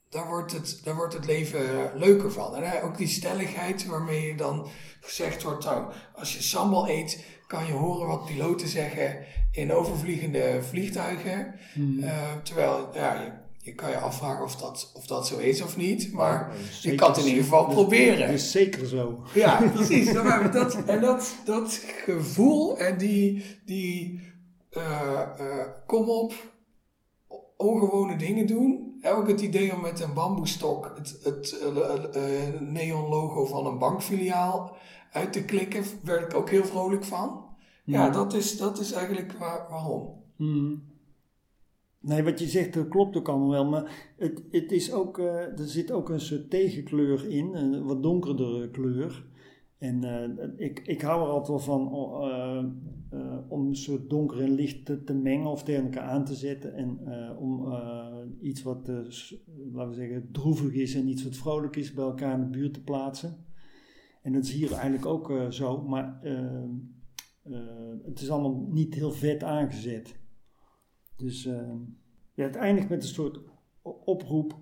[0.09, 2.55] daar, wordt het, daar wordt het leven leuker van.
[2.55, 4.67] En hè, ook die stelligheid waarmee je dan
[5.03, 10.59] gezegd wordt, nou, als je sambal eet, kan je horen wat piloten zeggen in overvliegende
[10.69, 11.55] vliegtuigen.
[11.73, 11.99] Mm.
[11.99, 15.77] Uh, terwijl, ja, je, je, kan je afvragen of dat, of dat zo is of
[15.77, 18.19] niet, maar ja, je kan het in ieder geval proberen.
[18.19, 19.23] Dat is zeker zo.
[19.33, 20.13] Ja, precies.
[20.51, 24.21] dat, en dat, dat gevoel en die, die
[24.71, 26.33] uh, uh, kom op,
[27.57, 28.92] ongewone dingen doen.
[29.05, 31.59] Ook het idee om met een bamboestok het, het
[32.15, 34.75] uh, neon logo van een bankfiliaal
[35.11, 37.45] uit te klikken, werd ik ook heel vrolijk van.
[37.83, 40.09] Ja, dat, is, dat is eigenlijk waar, waarom.
[40.37, 40.83] Mm.
[41.99, 43.65] Nee, wat je zegt, dat klopt ook allemaal wel.
[43.65, 48.69] Maar het, het is ook, er zit ook een soort tegenkleur in, een wat donkerdere
[48.69, 49.25] kleur.
[49.83, 52.63] En uh, ik, ik hou er altijd wel van uh,
[53.19, 56.35] uh, om een soort donker en licht te, te, mengen of tegen elkaar aan te
[56.35, 56.73] zetten.
[56.73, 56.99] En
[57.37, 57.73] om
[58.41, 58.87] iets wat,
[59.71, 62.73] laten we zeggen, droevig is en iets wat vrolijk is bij elkaar in de buurt
[62.73, 63.45] te plaatsen.
[64.21, 66.19] En dat is hier eigenlijk ook zo, maar
[68.03, 70.15] het is allemaal niet heel vet aangezet.
[71.15, 71.43] Dus
[72.33, 73.39] ja, het eindigt met een soort
[73.81, 74.55] oproep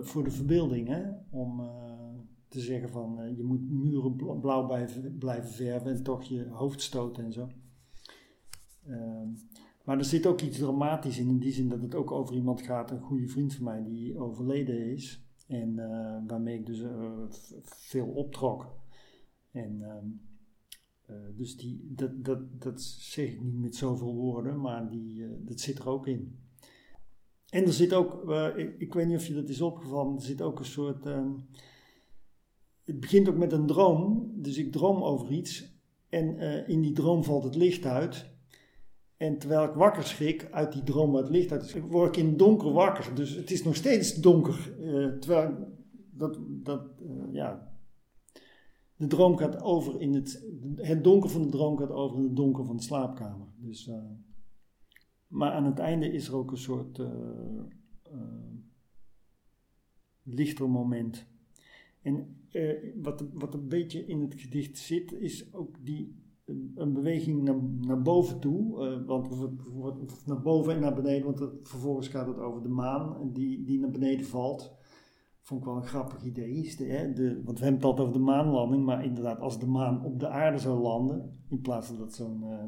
[0.00, 1.02] voor de verbeelding, hè?
[1.30, 1.60] om
[2.48, 6.80] te zeggen van uh, je moet muren blauw blijven, blijven verven en toch je hoofd
[6.80, 7.48] stoten en zo.
[8.86, 9.22] Uh,
[9.84, 12.62] maar er zit ook iets dramatisch in, in die zin dat het ook over iemand
[12.62, 15.22] gaat, een goede vriend van mij die overleden is.
[15.46, 17.22] En uh, waarmee ik dus uh,
[17.62, 18.76] veel optrok.
[19.50, 20.06] En ehm,
[21.36, 25.78] dus die, dat, dat, dat zeg ik niet met zoveel woorden, maar die, dat zit
[25.78, 26.38] er ook in.
[27.48, 30.42] En er zit ook, ik, ik, weet niet of je dat is opgevallen, er zit
[30.42, 31.30] ook een soort ehm,
[32.88, 34.32] het begint ook met een droom.
[34.34, 35.76] Dus ik droom over iets.
[36.08, 38.30] En uh, in die droom valt het licht uit.
[39.16, 42.24] En terwijl ik wakker schrik uit die droom waar het licht uit is, word ik
[42.24, 43.14] in donker wakker.
[43.14, 44.74] Dus het is nog steeds donker.
[44.80, 45.76] Uh, terwijl
[46.10, 47.72] dat, dat uh, ja,
[48.96, 50.46] de droom gaat over in het,
[50.76, 53.46] het donker van de droom gaat over in het donker van de slaapkamer.
[53.56, 53.90] Dus,
[55.26, 57.02] maar aan het einde is er ook een soort
[60.22, 61.26] lichter moment.
[62.02, 62.37] En
[63.02, 66.26] wat, wat een beetje in het gedicht zit, is ook die
[66.74, 67.42] een beweging
[67.86, 72.38] naar, boven toe, uh, want naar boven en naar beneden, want het, vervolgens gaat het
[72.38, 74.76] over de maan die, die naar beneden valt.
[75.40, 76.74] Vond ik wel een grappig idee.
[76.76, 79.66] De, hè, de, want we hebben het altijd over de maanlanding, maar inderdaad, als de
[79.66, 82.42] maan op de aarde zou landen, in plaats van dat zo'n.
[82.42, 82.62] Uh,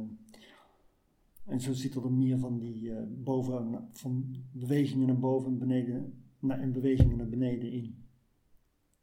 [1.44, 6.24] en zo zit er meer van die uh, boven, van bewegingen naar boven en beneden,
[6.38, 8.04] naar, en bewegingen naar beneden in.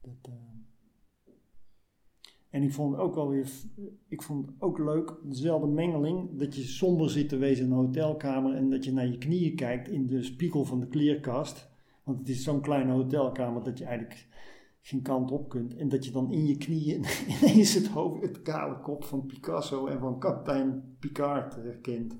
[0.01, 0.31] Dat,
[2.49, 3.49] en ik vond het ook wel weer,
[4.07, 7.77] ik vond het ook leuk, dezelfde mengeling, dat je somber zit te wezen in een
[7.77, 11.69] hotelkamer en dat je naar je knieën kijkt in de spiegel van de kleerkast.
[12.03, 14.27] Want het is zo'n kleine hotelkamer dat je eigenlijk
[14.81, 15.75] geen kant op kunt.
[15.75, 17.05] En dat je dan in je knieën
[17.41, 17.89] ineens het,
[18.21, 22.19] het kale kop van Picasso en van kapitein Picard herkent.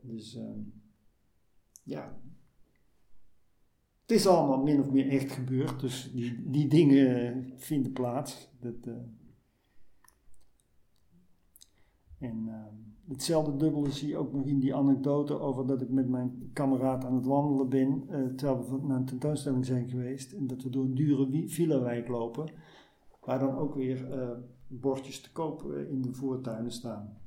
[0.00, 0.42] Dus uh,
[1.82, 2.18] ja,
[4.06, 8.50] het is allemaal min of meer echt gebeurd, dus die, die dingen vinden plaats.
[8.60, 8.94] Dat, uh,
[12.18, 12.64] en uh,
[13.08, 17.04] hetzelfde dubbele zie je ook nog in die anekdote over dat ik met mijn kameraad
[17.04, 18.04] aan het wandelen ben,
[18.36, 22.52] terwijl we naar een tentoonstelling zijn geweest, en dat we door een dure villa-wijk lopen,
[23.20, 24.08] waar dan ook weer
[24.66, 27.18] bordjes te koop in de voortuinen staan.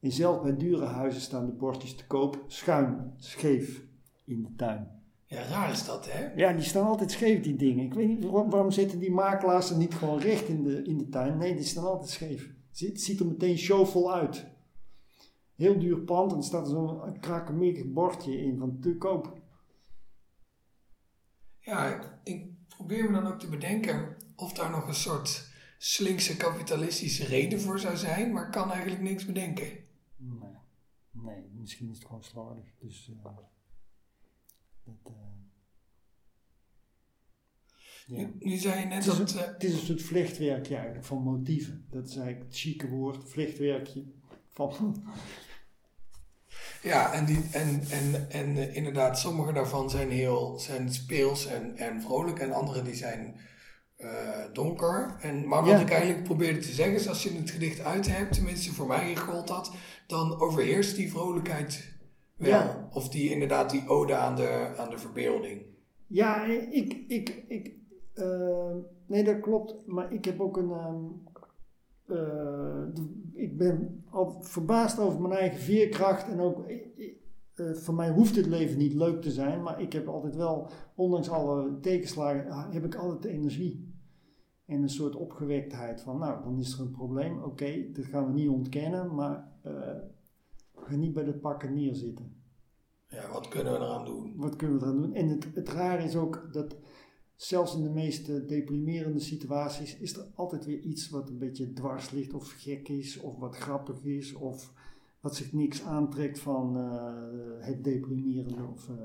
[0.00, 3.86] En zelfs bij dure huizen staan de bordjes te koop schuin, scheef
[4.24, 4.95] in de tuin.
[5.26, 6.32] Ja, raar is dat, hè?
[6.34, 7.84] Ja, die staan altijd scheef, die dingen.
[7.84, 11.08] Ik weet niet, waarom zitten die makelaars er niet gewoon recht in de, in de
[11.08, 11.38] tuin?
[11.38, 12.50] Nee, die staan altijd scheef.
[12.72, 14.46] Het ziet er meteen showvol uit.
[15.54, 19.38] Heel duur pand en er staat zo'n krakemerig bordje in van te koop.
[21.58, 27.24] Ja, ik probeer me dan ook te bedenken of daar nog een soort slinkse kapitalistische
[27.24, 29.66] reden voor zou zijn, maar kan eigenlijk niks bedenken.
[30.16, 30.56] Nee,
[31.10, 32.64] nee misschien is het gewoon slordig.
[32.78, 33.32] Dus, uh...
[34.86, 35.12] Dat,
[38.06, 38.30] ja.
[38.38, 39.34] nu, zei je net het dat...
[39.34, 41.86] Een, het is een soort vlechtwerkje eigenlijk van motieven.
[41.90, 44.04] Dat is eigenlijk het chique woord, vlechtwerkje
[44.50, 45.04] van...
[46.82, 51.76] Ja, en, die, en, en, en uh, inderdaad, sommige daarvan zijn heel zijn speels en,
[51.76, 53.40] en vrolijk en andere die zijn
[54.52, 55.16] donker.
[55.20, 55.80] En, maar wat ja.
[55.80, 59.16] ik eigenlijk probeerde te zeggen is, als je het gedicht uit hebt, tenminste voor mij
[59.16, 59.72] gold dat,
[60.06, 61.94] dan overheerst die vrolijkheid
[62.36, 62.88] ja.
[62.92, 65.62] Of die inderdaad die ode aan de, aan de verbeelding.
[66.06, 67.74] Ja, ik, ik, ik
[68.14, 68.74] uh,
[69.06, 71.22] nee dat klopt, maar ik heb ook een, um,
[72.06, 76.64] uh, ik ben al verbaasd over mijn eigen veerkracht en ook,
[77.54, 80.70] uh, voor mij hoeft het leven niet leuk te zijn, maar ik heb altijd wel,
[80.94, 83.94] ondanks alle tegenslagen, heb ik altijd de energie.
[84.66, 88.26] En een soort opgewektheid van, nou, dan is er een probleem, oké, okay, dat gaan
[88.26, 89.48] we niet ontkennen, maar
[90.86, 92.36] Ga niet bij de pakken neerzitten.
[93.08, 94.32] Ja, wat kunnen we eraan doen?
[94.36, 95.14] Wat kunnen we eraan doen?
[95.14, 96.76] En het, het raar is ook dat
[97.36, 102.10] zelfs in de meest deprimerende situaties is er altijd weer iets wat een beetje dwars
[102.10, 104.72] ligt of gek is of wat grappig is of
[105.20, 107.14] wat zich niks aantrekt van uh,
[107.58, 108.64] het deprimerende.
[108.64, 108.96] Of, uh,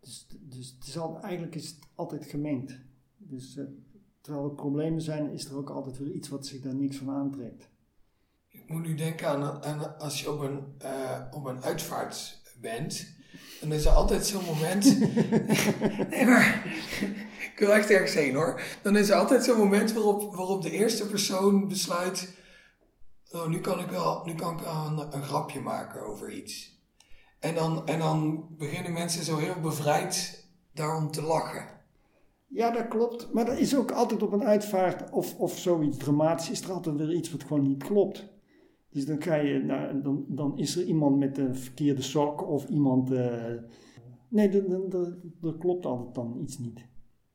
[0.00, 2.80] dus dus het is al, eigenlijk is het altijd gemengd.
[3.16, 3.64] Dus uh,
[4.20, 7.10] terwijl er problemen zijn, is er ook altijd weer iets wat zich daar niks van
[7.10, 7.70] aantrekt.
[8.66, 13.14] Moet nu denken aan, aan als je op een, uh, op een uitvaart bent.
[13.60, 14.98] Dan is er altijd zo'n moment.
[16.10, 16.64] nee, maar.
[17.52, 18.62] Ik wil echt ergens heen hoor.
[18.82, 22.34] Dan is er altijd zo'n moment waarop, waarop de eerste persoon besluit.
[23.30, 26.80] Oh, nu kan ik wel nu kan ik een, een grapje maken over iets.
[27.40, 31.66] En dan, en dan beginnen mensen zo heel bevrijd daarom te lachen.
[32.46, 33.32] Ja, dat klopt.
[33.32, 36.96] Maar er is ook altijd op een uitvaart of, of zoiets dramatisch, is er altijd
[36.96, 38.24] weer iets wat gewoon niet klopt.
[38.96, 42.68] Dus dan, ga je, nou, dan, dan is er iemand met een verkeerde sok of
[42.68, 43.12] iemand.
[43.12, 43.52] Uh,
[44.28, 44.50] nee,
[45.40, 46.86] dat klopt altijd dan iets niet.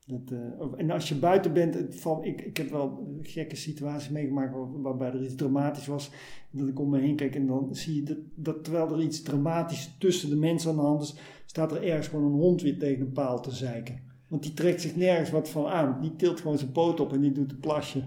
[0.05, 0.39] Dat, uh,
[0.77, 5.23] en als je buiten bent, van, ik, ik heb wel gekke situaties meegemaakt waarbij er
[5.23, 6.11] iets dramatisch was.
[6.51, 9.95] Dat ik om me heen kijk en dan zie je dat, terwijl er iets dramatisch
[9.99, 13.05] tussen de mensen aan de hand is, staat er ergens gewoon een hond weer tegen
[13.05, 14.01] een paal te zeiken.
[14.27, 16.01] Want die trekt zich nergens wat van aan.
[16.01, 18.03] Die tilt gewoon zijn poot op en die doet een plasje.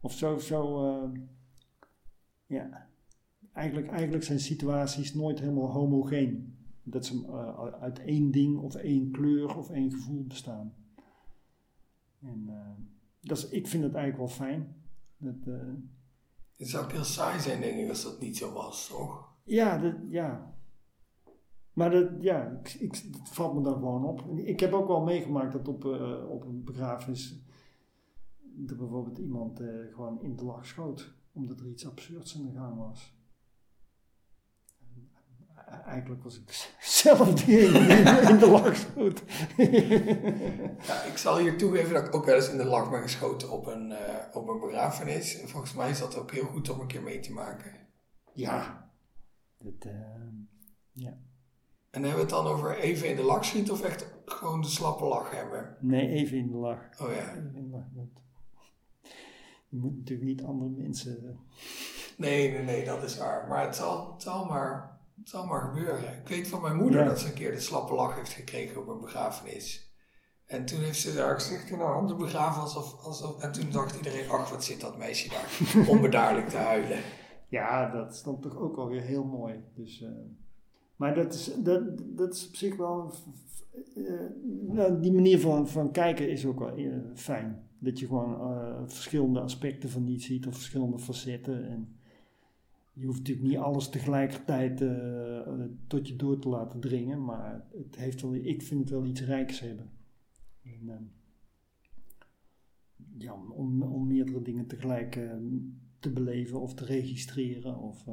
[0.00, 1.20] Of zo, zo uh,
[2.50, 2.88] ja,
[3.52, 6.58] eigenlijk, eigenlijk zijn situaties nooit helemaal homogeen.
[6.82, 10.74] Dat ze uh, uit één ding of één kleur of één gevoel bestaan.
[12.20, 12.70] En uh,
[13.20, 14.74] dat is, ik vind het eigenlijk wel fijn.
[15.16, 15.72] Dat, uh,
[16.56, 19.34] het zou ook heel saai zijn, denk ik, als dat niet zo was, toch?
[19.44, 20.54] Ja, dat, ja.
[21.72, 24.38] Maar dat, ja, ik, ik, dat valt me dan gewoon op.
[24.38, 25.84] Ik heb ook wel meegemaakt dat op,
[26.28, 27.42] op een begrafenis
[28.66, 32.76] er bijvoorbeeld iemand gewoon in de lach schoot omdat er iets absurds in de gang
[32.76, 33.18] was.
[35.84, 36.52] eigenlijk was ik
[37.02, 39.22] zelf die in, de lach schoot.
[40.86, 43.50] ja, ik zal hier toegeven dat ik ook wel eens in de lach ben geschoten
[43.50, 43.98] op een, uh,
[44.32, 45.40] op een begrafenis.
[45.40, 47.72] En volgens mij is dat ook heel goed om een keer mee te maken.
[48.32, 48.90] Ja.
[49.58, 49.92] Dat, uh,
[50.92, 51.18] ja.
[51.90, 54.68] En hebben we het dan over even in de lach schieten of echt gewoon de
[54.68, 55.76] slappe lach hebben?
[55.80, 57.00] Nee, even in de lach.
[57.00, 57.30] Oh ja.
[57.30, 58.08] Even in de lach.
[59.70, 61.38] Je moet natuurlijk niet andere mensen...
[62.16, 63.48] Nee, nee, nee, dat is waar.
[63.48, 66.18] Maar het zal, het zal maar het zal maar gebeuren.
[66.22, 68.88] Ik weet van mijn moeder dat ze een keer de slappe lach heeft gekregen op
[68.88, 69.92] een begrafenis.
[70.46, 73.42] En toen heeft ze daar gezegd in haar handen begraven alsof, alsof...
[73.42, 75.48] En toen dacht iedereen, ach wat zit dat meisje daar
[75.94, 76.98] onbedaarlijk te huilen.
[77.48, 79.64] Ja, dat is dan toch ook alweer heel mooi.
[79.74, 80.08] Dus, uh,
[80.96, 83.14] maar dat is, dat, dat is op zich wel...
[83.94, 87.69] Uh, die manier van, van kijken is ook wel uh, fijn.
[87.82, 91.68] Dat je gewoon verschillende aspecten van iets ziet of verschillende facetten.
[91.68, 91.88] En,
[92.92, 97.96] je hoeft natuurlijk niet alles tegelijkertijd uh, tot je door te laten dringen, maar het
[97.96, 99.90] heeft wel, ik vind het wel iets rijks hebben.
[100.62, 100.94] En, uh,
[103.18, 105.32] ja, om, om meerdere dingen tegelijk uh,
[105.98, 107.78] te beleven of te registreren.
[107.78, 108.06] Of,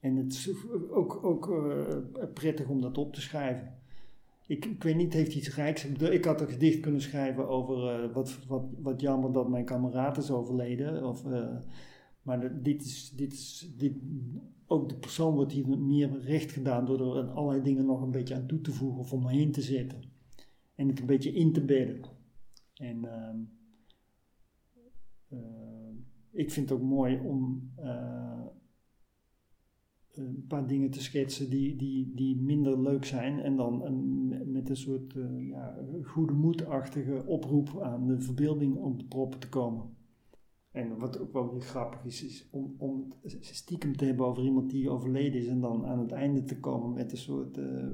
[0.00, 0.50] en het is
[0.90, 1.52] ook, ook
[2.34, 3.78] prettig om dat op te schrijven.
[4.50, 5.84] Ik, ik weet niet, heeft iets rijks.
[5.84, 10.30] Ik had een gedicht kunnen schrijven over wat, wat, wat jammer dat mijn kameraad is
[10.30, 11.04] overleden.
[11.04, 11.24] Of
[12.22, 13.92] maar dit is, dit is dit,
[14.66, 18.34] ook de persoon wordt hier meer recht gedaan door er allerlei dingen nog een beetje
[18.34, 20.02] aan toe te voegen of omheen te zetten.
[20.74, 22.00] En het een beetje in te bedden.
[22.74, 23.34] En uh,
[25.38, 25.88] uh,
[26.30, 27.70] ik vind het ook mooi om
[30.20, 33.38] een paar dingen te schetsen die, die, die minder leuk zijn.
[33.38, 39.04] En dan een, met een soort ja, goede moedachtige oproep aan de verbeelding om de
[39.04, 39.98] proppen te komen.
[40.70, 44.70] En wat ook wel weer grappig is, is om, om stiekem te hebben over iemand
[44.70, 47.86] die overleden is en dan aan het einde te komen met een soort uh,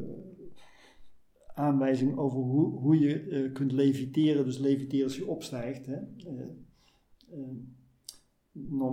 [1.55, 4.45] aanwijzing over hoe, hoe je uh, kunt leviteren.
[4.45, 5.87] Dus leviteren als je opstijgt.
[5.87, 5.97] Hè.
[5.97, 6.47] Uh,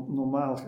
[0.07, 0.59] normaal,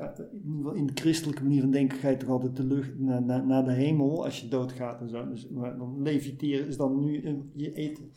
[0.74, 3.72] in de christelijke manier van denken, ga je toch altijd de lucht naar, naar, de
[3.72, 5.30] hemel als je doodgaat en zo.
[5.30, 7.22] Dus, maar dan leviteren is dan nu
[7.54, 8.12] je eten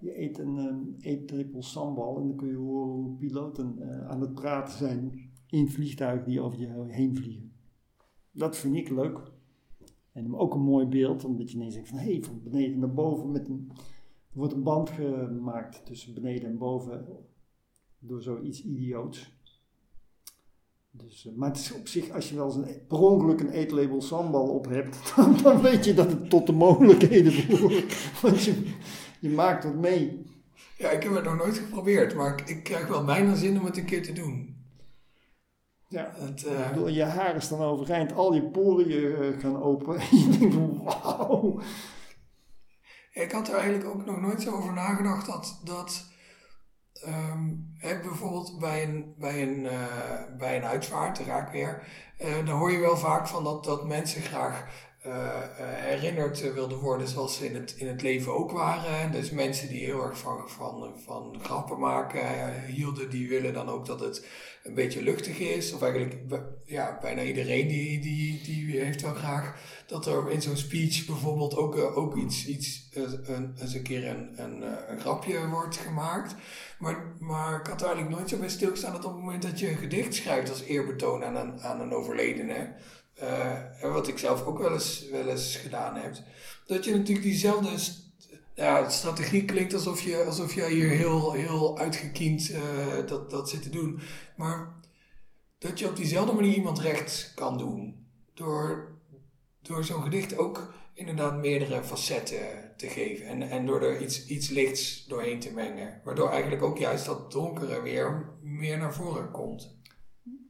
[0.00, 4.34] je eet een um, sambal en dan kun je horen hoe piloten uh, aan het
[4.34, 7.52] praten zijn in vliegtuigen die over je heen vliegen.
[8.30, 9.34] Dat vind ik leuk.
[10.12, 12.92] En ook een mooi beeld, omdat je ineens denkt van hé, hey, van beneden naar
[12.92, 13.70] boven met een,
[14.30, 17.06] er wordt een band gemaakt tussen beneden en boven
[17.98, 19.35] door zoiets idioots.
[20.96, 23.50] Dus, uh, maar het is op zich, als je wel eens een, per ongeluk een
[23.50, 27.96] eetlabel sambal op hebt, dan, dan, weet je dat het tot de mogelijkheden behoort.
[28.22, 28.72] Want je,
[29.20, 30.24] je maakt wat mee.
[30.78, 33.76] Ja, ik heb het nog nooit geprobeerd, maar ik, krijg wel bijna zin om het
[33.76, 34.56] een keer te doen.
[35.88, 36.94] Ja, het, uh...
[36.94, 39.98] je haren staan overeind, al je poriën uh, gaan open.
[39.98, 41.60] En je denkt van wauw.
[43.12, 46.06] Ik had er eigenlijk ook nog nooit zo over nagedacht dat, dat
[47.78, 51.82] hè, bijvoorbeeld bij een, bij, een, uh, bij een uitvaart, raak weer,
[52.44, 54.95] dan hoor je wel vaak van dat, dat mensen graag uh,
[55.58, 59.12] herinnerd wilden worden zoals ze in het, in het leven ook waren.
[59.12, 63.68] Dus mensen die heel erg van, van, van grappen maken uh, hielden, die willen dan
[63.68, 64.26] ook dat het
[64.62, 65.72] een beetje luchtig is.
[65.72, 66.16] Of eigenlijk
[66.64, 69.54] ja, bijna iedereen die, die, die heeft wel graag
[69.86, 74.42] dat er in zo'n speech bijvoorbeeld ook, ook iets, iets een, eens een keer een,
[74.90, 76.34] een, grapje wordt gemaakt.
[76.78, 79.70] Maar, maar ik had eigenlijk nooit zo bij stilgestaan dat op het moment dat je
[79.70, 82.74] een gedicht schrijft als eerbetoon aan een, aan een overledene
[83.80, 86.14] en wat ik zelf ook wel eens, wel eens gedaan heb,
[86.66, 87.78] dat je natuurlijk diezelfde
[88.54, 93.62] ja, strategie klinkt alsof je, alsof je hier heel, heel uitgekiend uh, dat, dat zit
[93.62, 94.00] te doen.
[94.36, 94.74] Maar
[95.58, 98.06] dat je op diezelfde manier iemand recht kan doen.
[98.34, 98.94] Door,
[99.62, 103.26] door zo'n gedicht ook inderdaad meerdere facetten te geven.
[103.26, 106.00] En, en door er iets, iets lichts doorheen te mengen.
[106.04, 109.75] Waardoor eigenlijk ook juist dat donkere weer meer naar voren komt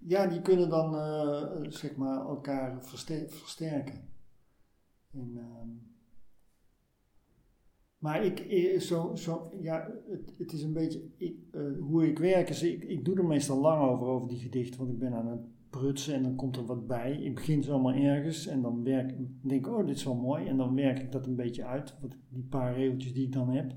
[0.07, 4.09] ja, die kunnen dan uh, zeg maar elkaar versterken.
[5.13, 5.45] En, uh,
[7.99, 12.49] maar ik, eh, zo, zo, ja, het, het is een beetje uh, hoe ik werk.
[12.49, 15.29] Is, ik, ik doe er meestal lang over, over die gedichten, want ik ben aan
[15.29, 15.41] het
[15.71, 17.13] prutsen en dan komt er wat bij.
[17.13, 20.47] Ik begin zomaar ergens en dan werk, denk ik, oh, dit is wel mooi.
[20.47, 23.49] En dan werk ik dat een beetje uit, wat, die paar regeltjes die ik dan
[23.49, 23.75] heb.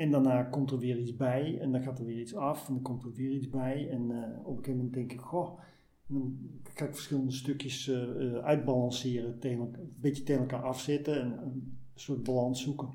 [0.00, 2.74] En daarna komt er weer iets bij en dan gaat er weer iets af en
[2.74, 3.88] dan komt er weer iets bij.
[3.88, 5.60] En uh, op een gegeven moment denk ik, goh,
[6.06, 11.78] dan ga ik verschillende stukjes uh, uitbalanceren, tegen, een beetje tegen elkaar afzetten en een
[11.94, 12.88] soort balans zoeken.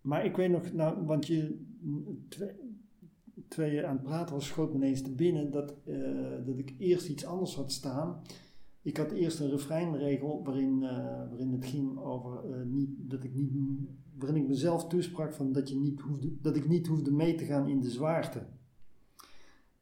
[0.00, 1.66] Maar ik weet nog, nou, want je,
[2.28, 2.50] twee,
[3.48, 5.74] twee aan het praten was, schoot me ineens te binnen dat,
[6.46, 8.22] dat ik eerst iets anders had staan.
[8.82, 10.80] ik had eerst een refreinregel waarin,
[11.28, 13.52] waarin het ging over niet, dat ik niet,
[14.18, 17.44] waarin ik mezelf toesprak van dat, je niet hoefde, dat ik niet hoefde mee te
[17.44, 18.46] gaan in de zwaarte.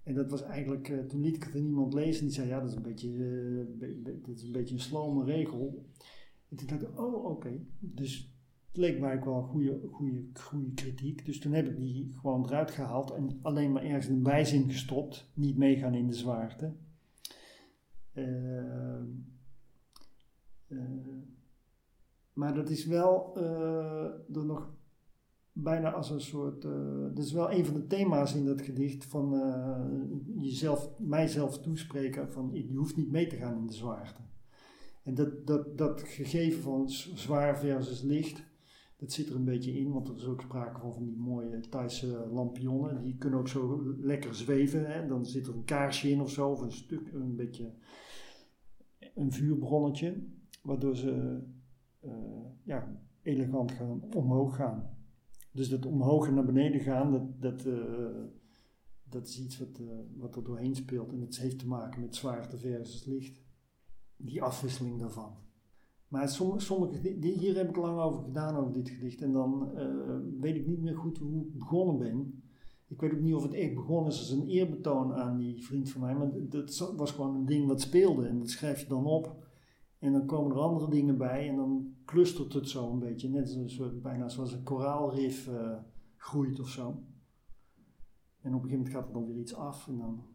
[0.03, 2.61] En dat was eigenlijk, uh, toen liet ik het aan iemand lezen die zei, ja
[2.61, 3.11] dat is een beetje,
[3.79, 5.85] be, be, dat is een, beetje een slome regel.
[6.49, 8.35] En toen dacht ik, oh oké, dus
[8.67, 11.25] het leek mij ook wel goede, goede, goede kritiek.
[11.25, 15.31] Dus toen heb ik die gewoon eruit gehaald en alleen maar ergens een bijzin gestopt.
[15.35, 16.73] Niet meegaan in de zwaarte.
[18.15, 19.03] Uh,
[22.37, 24.75] maar dat is wel uh, nog
[25.53, 26.63] bijna als een soort.
[27.15, 29.31] dat is wel een van de thema's in dat gedicht van
[30.37, 34.21] jezelf, mijzelf toespreken van je hoeft niet mee te gaan in de zwaarte.
[35.03, 38.45] En dat, dat, dat gegeven van zwaar versus licht,
[38.97, 41.61] dat zit er een beetje in, want er is ook sprake van van die mooie
[41.61, 43.05] Thaise lampionnen.
[43.05, 44.93] Die kunnen ook zo lekker zweven.
[44.93, 45.07] Hè?
[45.07, 47.73] Dan zit er een kaarsje in of zo, of een stuk, een beetje
[49.15, 50.23] een vuurbronnetje,
[50.63, 51.49] waardoor ze uh,
[52.63, 54.97] ja, elegant gaan omhoog gaan.
[55.53, 58.25] Dus dat omhoog en naar beneden gaan, dat, dat, uh,
[59.05, 61.13] dat is iets wat, uh, wat er doorheen speelt.
[61.13, 63.45] En dat heeft te maken met zwaarte versus licht.
[64.17, 65.37] Die afwisseling daarvan.
[66.09, 69.23] Maar sommige, hier heb ik lang over gedaan, over dit gedicht.
[69.23, 69.71] En dan
[70.41, 72.43] weet ik niet meer goed hoe ik begonnen ben.
[72.89, 75.91] Ik weet ook niet of het echt begonnen is als een eerbetoon aan die vriend
[75.91, 79.05] van mij, maar dat was gewoon een ding wat speelde en dat schrijf je dan
[79.05, 79.46] op.
[79.99, 83.55] En dan komen er andere dingen bij en dan clustert het zo een beetje, net
[83.55, 85.79] een soort, bijna zoals een koraalrif uh,
[86.17, 87.05] groeit of zo.
[88.41, 90.27] En op een gegeven moment gaat er dan weer iets af en dan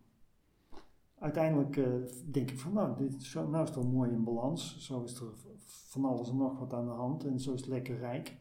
[1.15, 4.85] uiteindelijk uh, denk ik van nou, dit, zo, nou is het wel mooi in balans.
[4.85, 5.33] Zo is er
[5.65, 8.37] van alles en nog wat aan de hand en zo is het lekker rijk.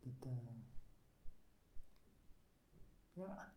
[0.00, 0.32] Dat, uh,
[3.12, 3.49] ja.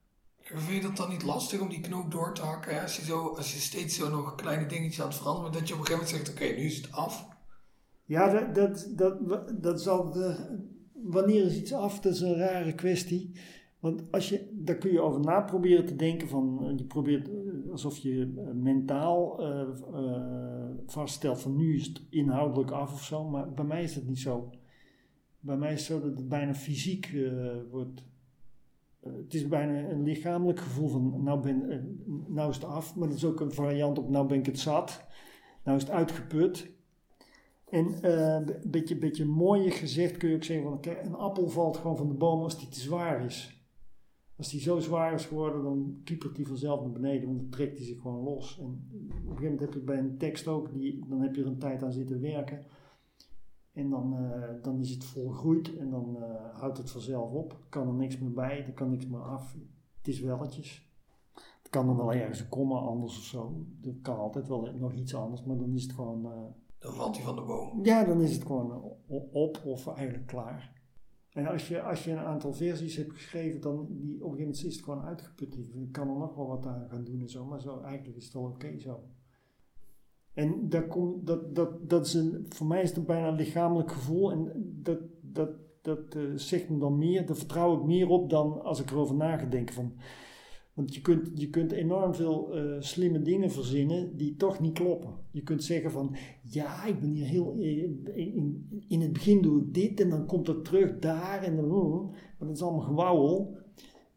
[0.44, 2.82] Vind je dat dan niet lastig om die knoop door te hakken?
[2.82, 5.74] Als, je zo, als je steeds zo nog kleine dingetjes aan het veranderen dat je
[5.74, 7.28] op een gegeven moment zegt: Oké, nu is het af.
[8.06, 10.12] Ja, dat, dat, dat, dat zal.
[10.12, 10.60] De,
[10.94, 12.00] wanneer is iets af?
[12.00, 13.32] Dat is een rare kwestie.
[13.80, 16.28] Want als je, daar kun je over na proberen te denken.
[16.28, 19.42] Van, je probeert eh, alsof je eh, mentaal
[20.86, 23.24] vaststelt van nu is het inhoudelijk af of zo.
[23.24, 24.50] Maar bij mij is dat niet zo.
[25.40, 27.12] Bij mij is het zo dat het bijna fysiek
[27.72, 28.06] wordt eh,
[29.04, 31.78] het is bijna een lichamelijk gevoel van nou, ben, uh,
[32.28, 34.60] nou is het af, maar dat is ook een variant op nou ben ik het
[34.60, 35.06] zat,
[35.64, 36.72] nou is het uitgeput.
[37.70, 41.98] En een beetje, beetje mooier gezegd kun je ook zeggen van een appel valt gewoon
[41.98, 43.64] van de boom als die te zwaar is.
[44.36, 47.78] Als die zo zwaar is geworden, dan kiepert die vanzelf naar beneden, want dan trekt
[47.78, 48.60] hij zich gewoon los.
[48.60, 51.42] En op een gegeven moment heb je bij een tekst ook, die, dan heb je
[51.42, 52.66] er een tijd aan zitten werken.
[53.74, 57.58] En dan, uh, dan is het volgroeid en dan uh, houdt het vanzelf op.
[57.70, 59.56] Kan er niks meer bij, er kan niks meer af.
[59.98, 60.92] Het is welletjes.
[61.34, 63.66] Het kan er wel ergens een komma anders of zo.
[63.82, 66.26] Er kan altijd wel nog iets anders, maar dan is het gewoon.
[66.26, 66.32] Uh,
[66.80, 67.86] dan valt hij van de boom.
[67.86, 68.96] Ja, dan is het gewoon
[69.32, 70.82] op of eigenlijk klaar.
[71.30, 74.40] En als je, als je een aantal versies hebt geschreven, dan die, op een gegeven
[74.40, 75.56] moment is het gewoon uitgeput.
[75.74, 78.24] Je kan er nog wel wat aan gaan doen en zo, maar zo, eigenlijk is
[78.24, 79.04] het wel oké zo.
[80.34, 83.92] En dat, komt, dat, dat, dat is een, voor mij is het bijna een lichamelijk
[83.92, 84.32] gevoel.
[84.32, 85.50] En dat, dat,
[85.82, 89.16] dat uh, zegt me dan meer, daar vertrouw ik meer op dan als ik erover
[89.16, 89.94] na van.
[90.74, 95.14] Want je kunt, je kunt enorm veel uh, slimme dingen verzinnen die toch niet kloppen.
[95.32, 97.84] Je kunt zeggen van, ja, ik ben hier heel, eh,
[98.16, 101.66] in, in het begin doe ik dit en dan komt het terug daar en dan,
[101.66, 103.58] mm, maar dat is allemaal gewauwel.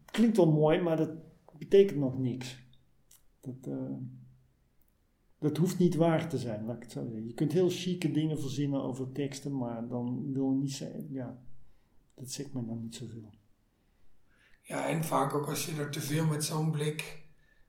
[0.05, 1.11] Klinkt wel mooi, maar dat
[1.59, 2.65] betekent nog niks.
[3.41, 3.75] Dat,
[5.47, 7.27] dat hoeft niet waar te zijn, laat ik het zo zeggen.
[7.27, 11.39] Je kunt heel chique dingen verzinnen over teksten, maar dan wil niet zeggen, ja,
[12.15, 13.31] dat zegt me dan niet zoveel.
[14.63, 17.25] Ja, en vaak ook als je er te veel met zo'n blik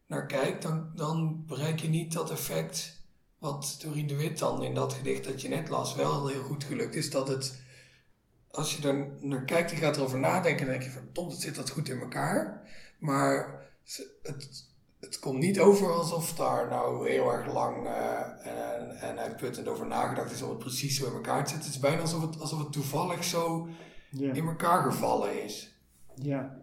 [0.07, 3.05] naar kijkt, dan, dan bereik je niet dat effect
[3.39, 6.63] wat Doreen de Wit dan in dat gedicht dat je net las wel heel goed
[6.63, 7.09] gelukt is.
[7.09, 7.61] Dat het,
[8.51, 11.55] als je er naar kijkt en gaat erover nadenken, dan denk je van, het zit
[11.55, 12.69] dat goed in elkaar.
[12.99, 13.65] Maar
[14.21, 14.67] het,
[15.08, 19.88] het komt niet over alsof daar nou heel erg lang uh, en, en uitputtend over
[19.88, 21.66] nagedacht is om het precies zo in elkaar te zetten.
[21.66, 23.68] Het is bijna alsof het, alsof het toevallig zo
[24.12, 25.82] in elkaar gevallen is.
[26.16, 26.58] Ja.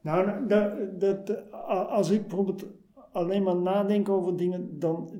[0.00, 1.52] Nou, dat, dat,
[1.88, 2.66] als ik bijvoorbeeld
[3.12, 5.10] alleen maar nadenk over dingen, dan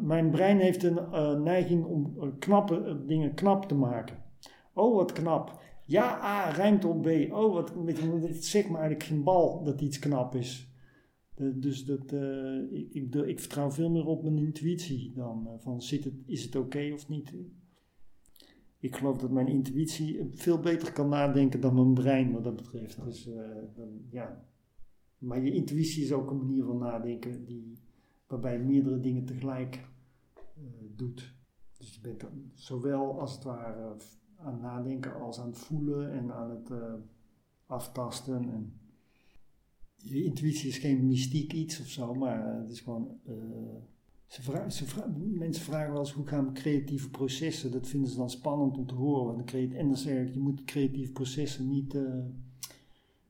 [0.00, 4.16] mijn brein heeft een uh, neiging om uh, knappe dingen knap te maken.
[4.72, 5.60] Oh, wat knap.
[5.84, 7.08] Ja, A rijmt op B.
[7.32, 7.72] Oh, wat,
[8.22, 10.74] het zegt me eigenlijk geen bal dat iets knap is
[11.36, 15.82] dus dat, uh, ik, ik, ik, vertrouw veel meer op mijn intuïtie dan uh, van
[15.82, 17.34] zit het, is het oké of niet.
[18.78, 23.04] Ik geloof dat mijn intuïtie veel beter kan nadenken dan mijn brein wat dat betreft.
[23.04, 23.28] Dus,
[23.74, 24.44] dan, ja.
[25.18, 27.78] Maar je intuïtie is ook een manier van nadenken die,
[28.26, 29.88] waarbij meerdere dingen tegelijk
[30.96, 31.34] doet.
[31.78, 32.24] Dus je bent
[32.54, 33.96] zowel als het ware
[34.36, 36.70] aan het nadenken als aan het voelen en aan het
[37.66, 38.48] aftasten.
[38.48, 38.80] En
[40.08, 43.08] je intuïtie is geen mystiek iets of zo, maar het is gewoon.
[44.26, 44.84] Ze vragen, ze
[45.38, 47.72] mensen vragen wel eens hoe gaan creatieve processen.
[47.72, 49.44] Dat vinden ze dan spannend om te horen.
[49.52, 52.24] En dan zeg ik, je moet creatieve processen niet uh,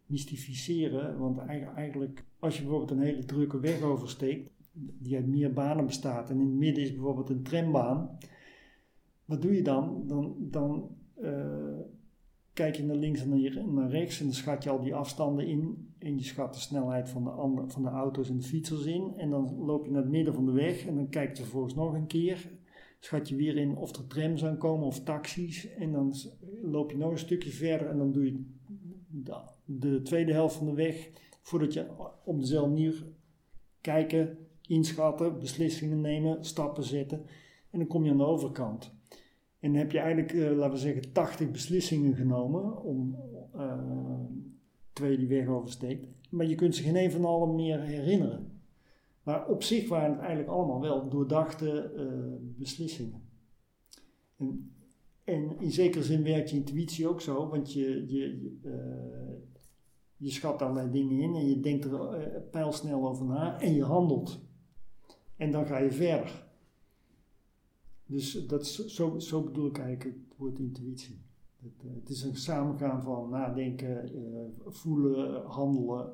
[0.06, 1.18] mystificeren.
[1.18, 6.30] Want eigenlijk, als je bijvoorbeeld een hele drukke weg oversteekt, die uit meer banen bestaat,
[6.30, 8.18] en in het midden is bijvoorbeeld een trambaan.
[9.24, 10.04] Wat doe je dan?
[10.06, 10.88] Dan, dan
[11.22, 11.78] uh,
[12.52, 15.85] kijk je naar links en naar rechts en dan schat je al die afstanden in.
[15.98, 19.14] En je schat de snelheid van de, andere, van de auto's en de fietsers in.
[19.16, 21.74] En dan loop je naar het midden van de weg en dan kijk je vervolgens
[21.74, 22.50] nog een keer.
[23.00, 25.74] Schat je weer in of er trams aankomen of taxis.
[25.74, 26.14] En dan
[26.62, 28.44] loop je nog een stukje verder en dan doe je
[29.08, 31.10] de, de tweede helft van de weg.
[31.42, 31.86] Voordat je
[32.24, 33.04] op dezelfde manier
[33.80, 37.22] kijken, inschatten, beslissingen nemen, stappen zetten.
[37.70, 38.94] En dan kom je aan de overkant.
[39.60, 43.16] En dan heb je eigenlijk, uh, laten we zeggen, 80 beslissingen genomen om
[43.56, 43.72] uh,
[44.96, 46.06] twee die weg oversteekt.
[46.30, 48.60] Maar je kunt ze geen een van allen meer herinneren.
[49.22, 53.22] Maar op zich waren het eigenlijk allemaal wel doordachte uh, beslissingen.
[55.24, 58.56] En, in zekere zin werkt je intuïtie ook zo, want je, je,
[60.16, 64.40] je schat allerlei dingen in en je denkt er pijlsnel over na en je handelt.
[65.36, 66.46] En dan ga je verder.
[68.06, 71.25] Dus dat zo, zo bedoel ik eigenlijk het woord intuïtie.
[71.66, 76.12] Het, uh, het is een samengaan van nadenken, uh, voelen, handelen.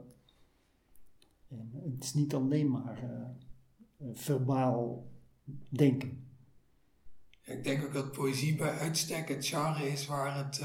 [1.48, 5.10] En het is niet alleen maar uh, verbaal
[5.68, 6.26] denken.
[7.44, 10.60] Ik denk ook dat poëzie bij uitstek het genre is waar het,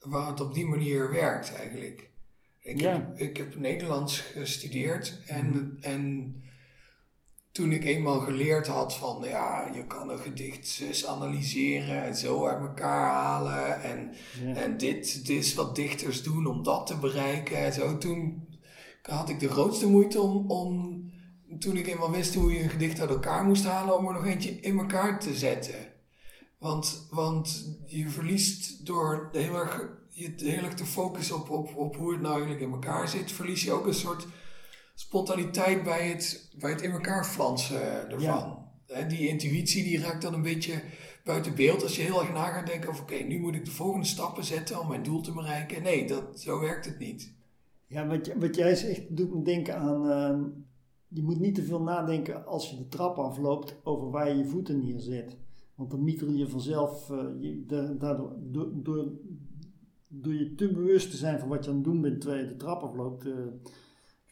[0.00, 2.10] waar het op die manier werkt eigenlijk.
[2.58, 2.92] Ik, ja.
[2.92, 5.76] heb, ik heb Nederlands gestudeerd en, mm.
[5.80, 6.34] en
[7.56, 12.46] toen ik eenmaal geleerd had van ja, je kan een gedicht zus analyseren en zo
[12.46, 13.82] uit elkaar halen.
[13.82, 14.12] En,
[14.54, 17.56] en dit, dit is wat dichters doen om dat te bereiken.
[17.56, 18.48] En zo, toen
[19.02, 21.02] had ik de grootste moeite om, om
[21.58, 24.26] toen ik eenmaal wist hoe je een gedicht uit elkaar moest halen, om er nog
[24.26, 25.92] eentje in elkaar te zetten.
[26.58, 31.96] Want, want je verliest door heel erg, je heel erg te focussen op, op, op
[31.96, 34.26] hoe het nou eigenlijk in elkaar zit, verlies je ook een soort
[34.96, 38.64] spontaniteit bij het, bij het in elkaar flansen ervan.
[39.08, 40.82] Die intuïtie die raakt dan een beetje
[41.24, 43.70] buiten beeld als je heel erg na gaat denken over oké, nu moet ik de
[43.70, 45.82] volgende stappen zetten om mijn doel te bereiken.
[45.82, 47.34] Nee, dat, zo werkt het niet.
[47.86, 50.46] Ja, wat, wat jij zegt doet me denken aan, uh,
[51.08, 54.44] je moet niet te veel nadenken als je de trap afloopt over waar je je
[54.44, 55.36] voeten neerzet.
[55.74, 57.64] Want dan mieter je vanzelf, uh, je,
[57.98, 59.12] daardoor, door, door,
[60.08, 62.48] door je te bewust te zijn van wat je aan het doen bent terwijl je
[62.48, 63.34] de trap afloopt, uh,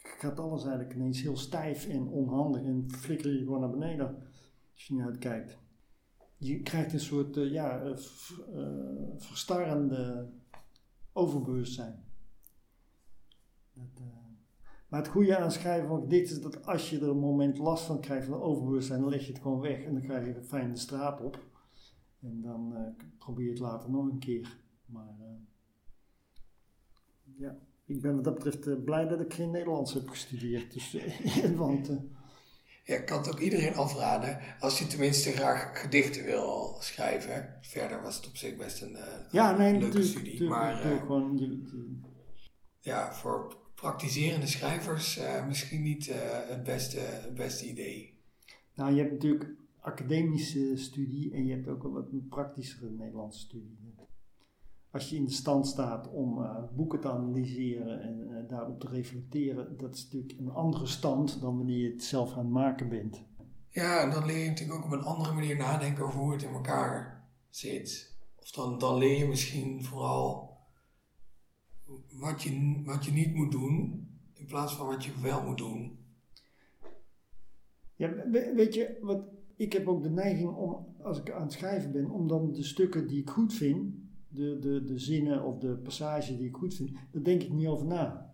[0.09, 4.23] gaat alles eigenlijk ineens heel stijf en onhandig en flikker je gewoon naar beneden
[4.73, 5.59] als je niet uitkijkt.
[6.37, 7.97] Je krijgt een soort uh, ja, uh,
[9.17, 10.31] verstarrende
[11.13, 12.05] overbewustzijn.
[13.73, 14.03] Dat,
[14.89, 17.85] maar het goede aan schrijven van dit is dat als je er een moment last
[17.85, 20.45] van krijgt van overbewustzijn, dan leg je het gewoon weg en dan krijg je een
[20.45, 21.47] fijne straat op.
[22.21, 24.59] En dan probeer je het later nog een keer.
[24.87, 25.17] Maar
[27.37, 30.72] ja ik ben wat dat betreft uh, blij dat ik geen Nederlands heb gestudeerd.
[30.72, 31.97] Dus, uh, want, uh,
[32.85, 37.59] ja, ik kan het ook iedereen afraden als je tenminste graag gedichten wil schrijven.
[37.61, 38.97] Verder was het op zich best een,
[39.30, 40.49] ja, nee, leuke studie.
[40.49, 41.62] maar gewoon,
[42.80, 46.11] ja, voor praktiserende schrijvers misschien niet
[46.49, 48.18] het, beste, het beste idee.
[48.74, 53.78] Nou, je hebt natuurlijk academische studie en je hebt ook wat een praktischere Nederlandse studie
[54.95, 58.89] als je in de stand staat om uh, boeken te analyseren en uh, daarop te
[58.89, 62.89] reflecteren, dat is natuurlijk een andere stand dan wanneer je het zelf aan het maken
[62.89, 63.23] bent.
[63.69, 66.43] Ja, en dan leer je natuurlijk ook op een andere manier nadenken over hoe het
[66.43, 68.17] in elkaar zit.
[68.41, 70.57] Of dan, dan leer je misschien vooral
[72.13, 75.99] wat je, wat je niet moet doen, in plaats van wat je wel moet doen.
[77.95, 79.23] Ja, weet je, wat,
[79.57, 82.63] ik heb ook de neiging om, als ik aan het schrijven ben, om dan de
[82.63, 84.03] stukken die ik goed vind,
[84.35, 87.66] de, de, de zinnen of de passage die ik goed vind, daar denk ik niet
[87.66, 88.32] over na.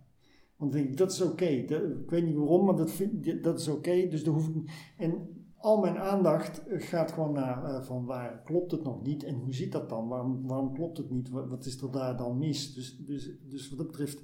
[0.57, 1.45] Want dan denk ik, dat is oké.
[1.45, 4.09] Ik weet niet waarom, maar dat, vind, dat is oké.
[4.09, 8.83] dus hoef ik En al mijn aandacht gaat gewoon naar uh, van waar klopt het
[8.83, 10.09] nog niet en hoe zit dat dan?
[10.09, 11.29] Waarom, waarom klopt het niet?
[11.29, 12.75] Wat, is er daar dan mis?
[12.75, 14.23] Dus, dus, dus wat dat betreft,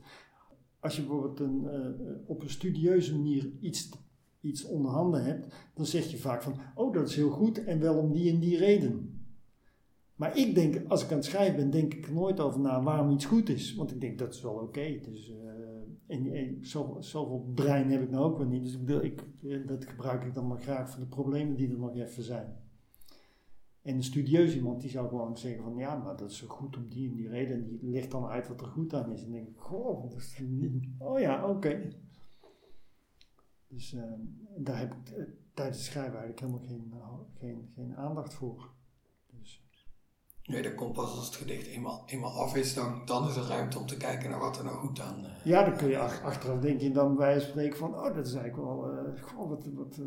[0.81, 3.91] als je bijvoorbeeld een, uh, op een studieuze manier iets,
[4.41, 7.81] iets onder handen hebt, dan zeg je vaak van, oh dat is heel goed en
[7.81, 9.16] wel om die en die reden.
[10.17, 13.11] Maar ik denk, als ik aan het schrijven ben, denk ik nooit over na waarom
[13.11, 13.75] iets goed is.
[13.75, 15.01] Want ik denk dat is wel oké.
[15.03, 15.37] Dus, uh,
[16.07, 18.63] en, en zo, zoveel brein heb ik nou ook wel niet.
[18.63, 21.97] Dus ik ik, dat gebruik ik dan maar graag voor de problemen die er nog
[21.97, 22.57] even zijn.
[23.83, 26.77] En een studieus iemand die zou gewoon zeggen van ja, maar dat is zo goed
[26.77, 27.55] om die en die reden.
[27.57, 29.25] En die legt dan uit wat er goed aan is.
[29.25, 31.89] En denk ik, goh, dat is niet, oh ja, oké.
[33.69, 34.03] Dus uh,
[34.57, 36.93] daar heb ik tijdens het schrijven eigenlijk helemaal geen,
[37.35, 38.75] geen, geen aandacht voor.
[40.47, 43.43] Nee, dat komt pas als het gedicht eenmaal, eenmaal af is, dan, dan is er
[43.43, 45.99] ruimte om te kijken naar wat er nou goed aan uh, Ja, dan kun je
[45.99, 50.01] ach, achteraf denken dan wij spreken van, oh, dat is eigenlijk wel, goh, wat, wat,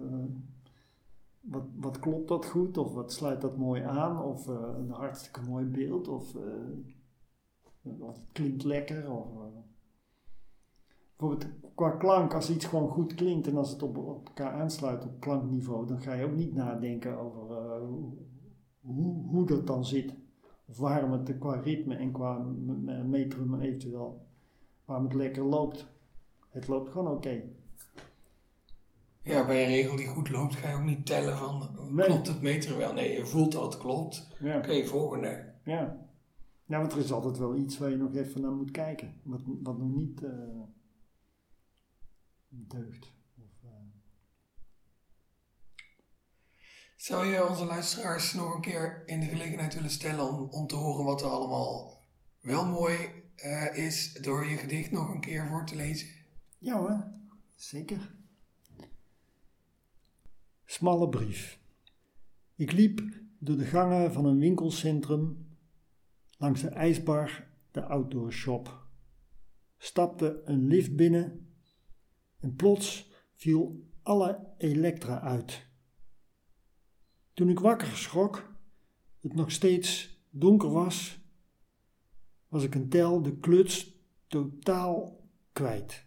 [1.41, 5.65] wat, wat klopt dat goed, of wat sluit dat mooi aan, of een hartstikke mooi
[5.65, 6.35] beeld, of,
[7.83, 9.27] of het klinkt lekker, of
[11.17, 15.05] bijvoorbeeld qua klank, als iets gewoon goed klinkt en als het op, op elkaar aansluit
[15.05, 17.55] op klankniveau, dan ga je ook niet nadenken over
[18.81, 20.13] hoe, hoe dat dan zit.
[20.69, 22.37] Of waarom het qua ritme en qua
[23.03, 24.25] metrum eventueel,
[24.85, 25.87] waarom het lekker loopt.
[26.49, 27.15] Het loopt gewoon oké.
[27.15, 27.49] Okay.
[29.21, 32.05] Ja, bij een regel die goed loopt ga je ook niet tellen van nee.
[32.05, 32.93] klopt het metrum wel.
[32.93, 34.27] Nee, je voelt dat het klopt.
[34.39, 34.57] Ja.
[34.57, 35.53] Oké, okay, volgende.
[35.63, 36.07] Ja.
[36.65, 39.13] ja, want er is altijd wel iets waar je nog even naar moet kijken.
[39.23, 40.21] Wat, wat nog niet...
[40.21, 40.29] Uh,
[42.49, 43.13] deugd.
[43.37, 43.69] Of, uh...
[46.99, 50.75] Zou je onze luisteraars nog een keer in de gelegenheid willen stellen om, om te
[50.75, 52.01] horen wat er allemaal
[52.39, 52.97] wel mooi
[53.35, 56.07] uh, is door je gedicht nog een keer voor te lezen?
[56.57, 57.11] Ja hoor,
[57.55, 58.15] zeker.
[60.65, 61.59] Smalle brief.
[62.55, 63.01] Ik liep
[63.37, 65.47] door de gangen van een winkelcentrum
[66.37, 68.87] langs de ijsbar, de outdoor shop,
[69.77, 71.53] stapte een lift binnen
[72.39, 75.67] en plots viel alle elektra uit.
[77.39, 78.53] Toen ik wakker schrok,
[79.19, 81.19] het nog steeds donker was,
[82.47, 83.93] was ik een tel de kluts
[84.27, 86.05] totaal kwijt.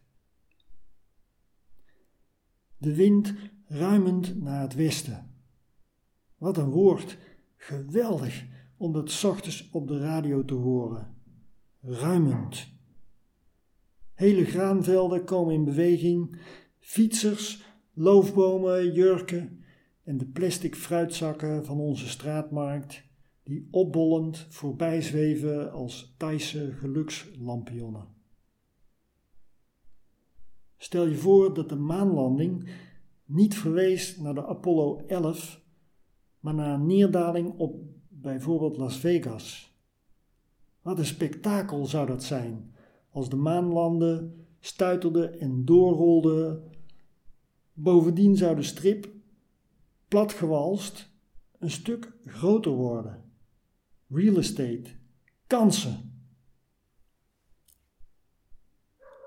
[2.77, 3.35] De wind
[3.67, 5.35] ruimend naar het westen.
[6.37, 7.19] Wat een woord,
[7.57, 11.17] geweldig om dat ochtends op de radio te horen.
[11.81, 12.69] Ruimend.
[14.15, 16.41] Hele graanvelden komen in beweging,
[16.79, 19.62] fietsers, loofbomen, jurken
[20.05, 23.11] en de plastic fruitzakken van onze straatmarkt
[23.43, 28.07] die opbollend voorbij zweven als Thaise gelukslampionnen.
[30.77, 32.71] Stel je voor dat de maanlanding
[33.25, 35.65] niet verwees naar de Apollo 11,
[36.41, 39.77] maar naar een neerdaling op bijvoorbeeld Las Vegas.
[40.83, 42.75] Wat een spektakel zou dat zijn
[43.11, 44.31] als de maan landde,
[45.39, 46.63] en doorrolde.
[47.73, 49.11] Bovendien zou de strip,
[50.13, 51.11] platgewalst,
[51.59, 53.33] een stuk groter worden.
[54.09, 54.91] Real estate,
[55.47, 56.27] kansen.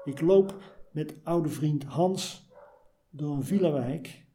[0.04, 2.50] Ik loop met oude vriend Hans
[3.10, 4.26] door een villawijk.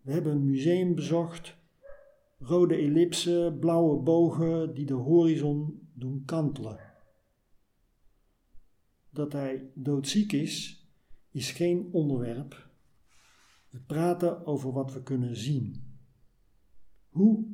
[0.00, 1.56] We hebben een museum bezocht,
[2.38, 6.80] rode ellipsen, blauwe bogen die de horizon doen kantelen
[9.10, 10.84] dat hij doodziek is,
[11.30, 12.69] is geen onderwerp.
[13.70, 15.98] We praten over wat we kunnen zien.
[17.08, 17.46] Hoe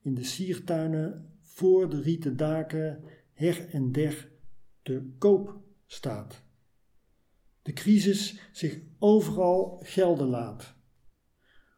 [0.00, 4.30] in de siertuinen voor de rieten daken her en der
[4.82, 6.42] te koop staat.
[7.62, 10.74] De crisis zich overal gelden laat.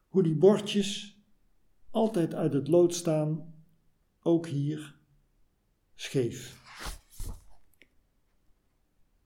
[0.08, 1.22] Hoe die bordjes
[1.90, 3.54] altijd uit het lood staan,
[4.22, 4.98] ook hier
[5.94, 6.62] scheef.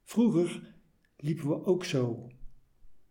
[0.03, 0.75] Vroeger
[1.17, 2.31] liepen we ook zo.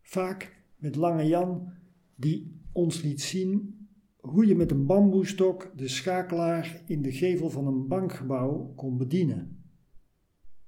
[0.01, 1.73] Vaak met Lange Jan,
[2.15, 3.77] die ons liet zien
[4.19, 9.63] hoe je met een bamboestok de schakelaar in de gevel van een bankgebouw kon bedienen.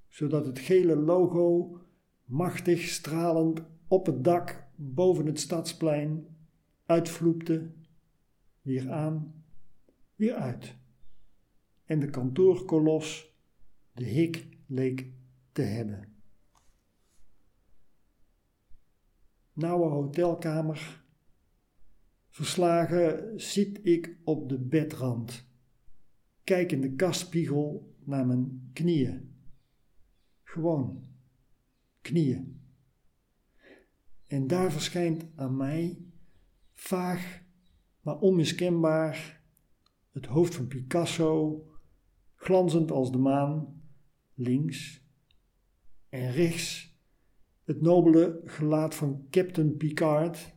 [0.07, 1.77] Zodat het gele logo
[2.25, 6.27] machtig stralend op het dak boven het stadsplein
[6.85, 7.71] uitvloepte,
[8.61, 9.43] weer aan,
[10.15, 10.75] weer uit.
[11.85, 13.35] En de kantoorkolos
[13.93, 15.07] de hik leek
[15.51, 16.18] te hebben.
[19.59, 21.03] Nauwe hotelkamer.
[22.29, 25.47] Verslagen zit ik op de bedrand,
[26.43, 29.35] kijk in de kastspiegel naar mijn knieën.
[30.43, 31.07] Gewoon
[32.01, 32.61] knieën.
[34.27, 35.97] En daar verschijnt aan mij,
[36.73, 37.43] vaag
[38.01, 39.41] maar onmiskenbaar,
[40.11, 41.63] het hoofd van Picasso,
[42.35, 43.81] glanzend als de maan,
[44.33, 45.07] links
[46.09, 46.88] en rechts
[47.69, 50.55] het nobele gelaat van Captain Picard,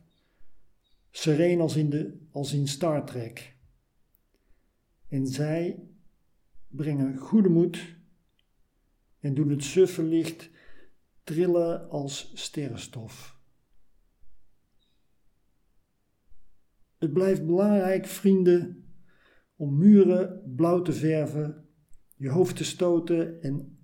[1.11, 3.57] sereen als in, de, als in Star Trek.
[5.07, 5.87] En zij
[6.67, 7.95] brengen goede moed
[9.19, 10.49] en doen het suffe licht
[11.23, 13.39] trillen als sterrenstof.
[16.97, 18.85] Het blijft belangrijk, vrienden,
[19.55, 21.67] om muren blauw te verven,
[22.15, 23.77] je hoofd te stoten en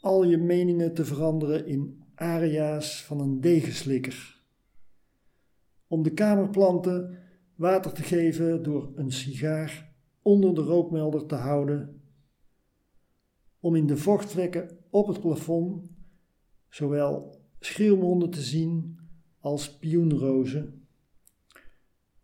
[0.00, 4.42] al je meningen te veranderen in aria's van een degenslikker.
[5.86, 7.18] Om de kamerplanten
[7.54, 9.92] water te geven door een sigaar
[10.22, 12.02] onder de rookmelder te houden.
[13.60, 15.90] Om in de vochtvlekken op het plafond
[16.68, 18.98] zowel schreeuwmonden te zien
[19.38, 20.86] als pioenrozen.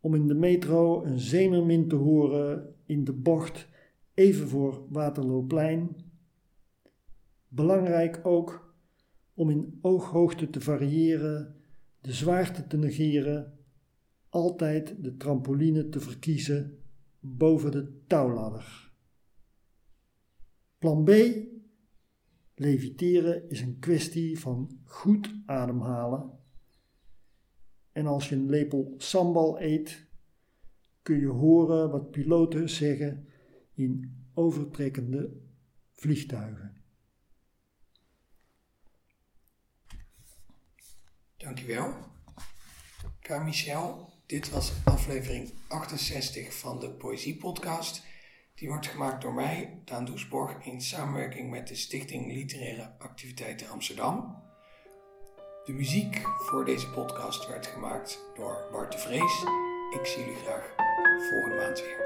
[0.00, 3.68] Om in de metro een zeemermin te horen in de bocht
[4.14, 5.96] even voor Waterlooplein.
[7.48, 8.65] Belangrijk ook
[9.36, 11.54] om in ooghoogte te variëren,
[12.00, 13.58] de zwaarte te negeren,
[14.28, 16.78] altijd de trampoline te verkiezen
[17.20, 18.92] boven de touwladder.
[20.78, 21.10] Plan B.
[22.54, 26.30] Leviteren is een kwestie van goed ademhalen.
[27.92, 30.06] En als je een lepel sambal eet,
[31.02, 33.26] kun je horen wat piloten zeggen
[33.72, 35.30] in overtrekkende
[35.92, 36.75] vliegtuigen.
[41.46, 41.94] Dankjewel.
[43.20, 48.02] Ka Michel, dit was aflevering 68 van de Poëzie Podcast.
[48.54, 54.42] Die wordt gemaakt door mij, Daan Doesborg, in samenwerking met de Stichting Literaire Activiteiten Amsterdam.
[55.64, 59.42] De muziek voor deze podcast werd gemaakt door Bart de Vrees.
[60.00, 60.74] Ik zie jullie graag
[61.30, 62.05] volgende maand weer.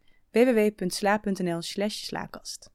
[0.33, 2.69] www.sla.nl/slaakast.